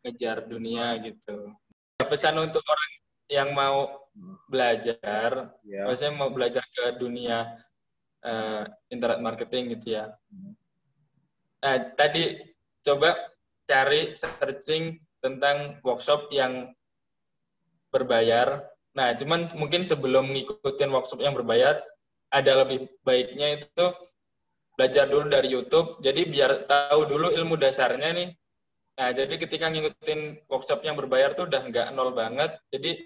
ngejar 0.00 0.36
dunia 0.48 0.96
gitu. 1.04 1.52
Pesan 2.00 2.40
untuk 2.40 2.64
orang 2.64 2.90
yang 3.28 3.52
mau 3.52 4.08
belajar, 4.48 5.52
yeah. 5.68 5.84
maksudnya 5.84 6.16
mau 6.16 6.32
belajar 6.32 6.64
ke 6.72 6.96
dunia 6.96 7.60
uh, 8.24 8.64
internet 8.88 9.20
marketing 9.20 9.76
gitu 9.76 10.00
ya. 10.00 10.16
Nah, 11.60 11.76
tadi 12.00 12.40
coba 12.80 13.12
cari 13.68 14.16
searching 14.16 14.96
tentang 15.20 15.84
workshop 15.84 16.32
yang 16.32 16.72
berbayar. 17.92 18.72
Nah, 18.96 19.12
cuman 19.20 19.52
mungkin 19.52 19.84
sebelum 19.84 20.32
ngikutin 20.32 20.88
workshop 20.88 21.20
yang 21.20 21.36
berbayar, 21.36 21.76
ada 22.30 22.52
lebih 22.64 22.90
baiknya 23.06 23.62
itu 23.62 23.86
belajar 24.76 25.08
dulu 25.08 25.26
dari 25.32 25.48
YouTube. 25.50 25.98
Jadi 26.04 26.28
biar 26.28 26.68
tahu 26.68 27.08
dulu 27.08 27.32
ilmu 27.32 27.56
dasarnya 27.56 28.12
nih. 28.12 28.28
Nah, 28.96 29.12
jadi 29.12 29.34
ketika 29.36 29.68
ngikutin 29.68 30.48
workshop 30.48 30.80
yang 30.84 30.96
berbayar 30.96 31.36
tuh 31.36 31.48
udah 31.48 31.62
nggak 31.68 31.92
nol 31.92 32.16
banget. 32.16 32.56
Jadi 32.72 32.96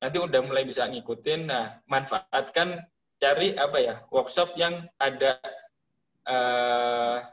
nanti 0.00 0.16
udah 0.20 0.40
mulai 0.44 0.64
bisa 0.64 0.88
ngikutin. 0.88 1.48
Nah, 1.48 1.80
manfaatkan 1.88 2.80
cari 3.20 3.56
apa 3.56 3.78
ya 3.80 3.94
workshop 4.12 4.56
yang 4.56 4.84
ada 5.00 5.40
uh, 6.28 7.24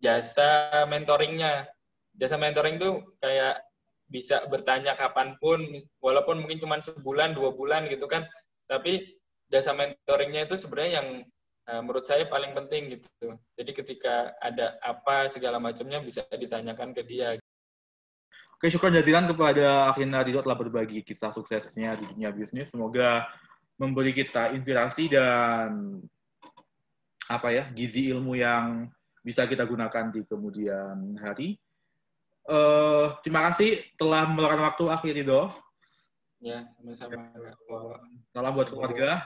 jasa 0.00 0.84
mentoringnya. 0.88 1.68
Jasa 2.16 2.36
mentoring 2.36 2.76
tuh 2.80 3.16
kayak 3.20 3.64
bisa 4.10 4.42
bertanya 4.50 4.98
kapan 4.98 5.38
pun, 5.38 5.62
walaupun 6.02 6.42
mungkin 6.42 6.58
cuma 6.58 6.82
sebulan, 6.82 7.32
dua 7.32 7.54
bulan 7.54 7.86
gitu 7.86 8.10
kan. 8.10 8.26
Tapi 8.66 9.19
jasa 9.50 9.74
mentoringnya 9.74 10.46
itu 10.46 10.54
sebenarnya 10.54 10.92
yang 11.02 11.08
uh, 11.68 11.82
menurut 11.82 12.06
saya 12.06 12.24
paling 12.30 12.54
penting 12.54 12.96
gitu. 12.96 13.26
Jadi 13.58 13.70
ketika 13.74 14.32
ada 14.38 14.78
apa 14.80 15.26
segala 15.26 15.58
macamnya 15.58 15.98
bisa 16.00 16.22
ditanyakan 16.30 16.94
ke 16.94 17.02
dia. 17.02 17.36
Oke, 18.56 18.68
syukur 18.68 18.92
jazilan 18.92 19.24
kepada 19.24 19.90
Akhina 19.90 20.20
Rido 20.20 20.44
telah 20.44 20.56
berbagi 20.56 21.00
kisah 21.00 21.32
suksesnya 21.32 21.96
di 21.96 22.04
dunia 22.12 22.30
bisnis. 22.30 22.70
Semoga 22.70 23.24
memberi 23.80 24.12
kita 24.12 24.52
inspirasi 24.52 25.08
dan 25.08 25.98
apa 27.24 27.48
ya 27.54 27.64
gizi 27.72 28.12
ilmu 28.12 28.36
yang 28.36 28.90
bisa 29.24 29.48
kita 29.48 29.64
gunakan 29.64 30.12
di 30.12 30.20
kemudian 30.28 31.16
hari. 31.20 31.56
Uh, 32.44 33.14
terima 33.24 33.48
kasih 33.48 33.80
telah 33.96 34.28
meluangkan 34.28 34.64
waktu 34.68 34.84
akhir 34.92 35.14
itu. 35.24 35.40
Ya, 36.40 36.68
sama-sama. 36.76 37.32
Salam 38.32 38.52
buat 38.56 38.68
keluarga. 38.72 39.24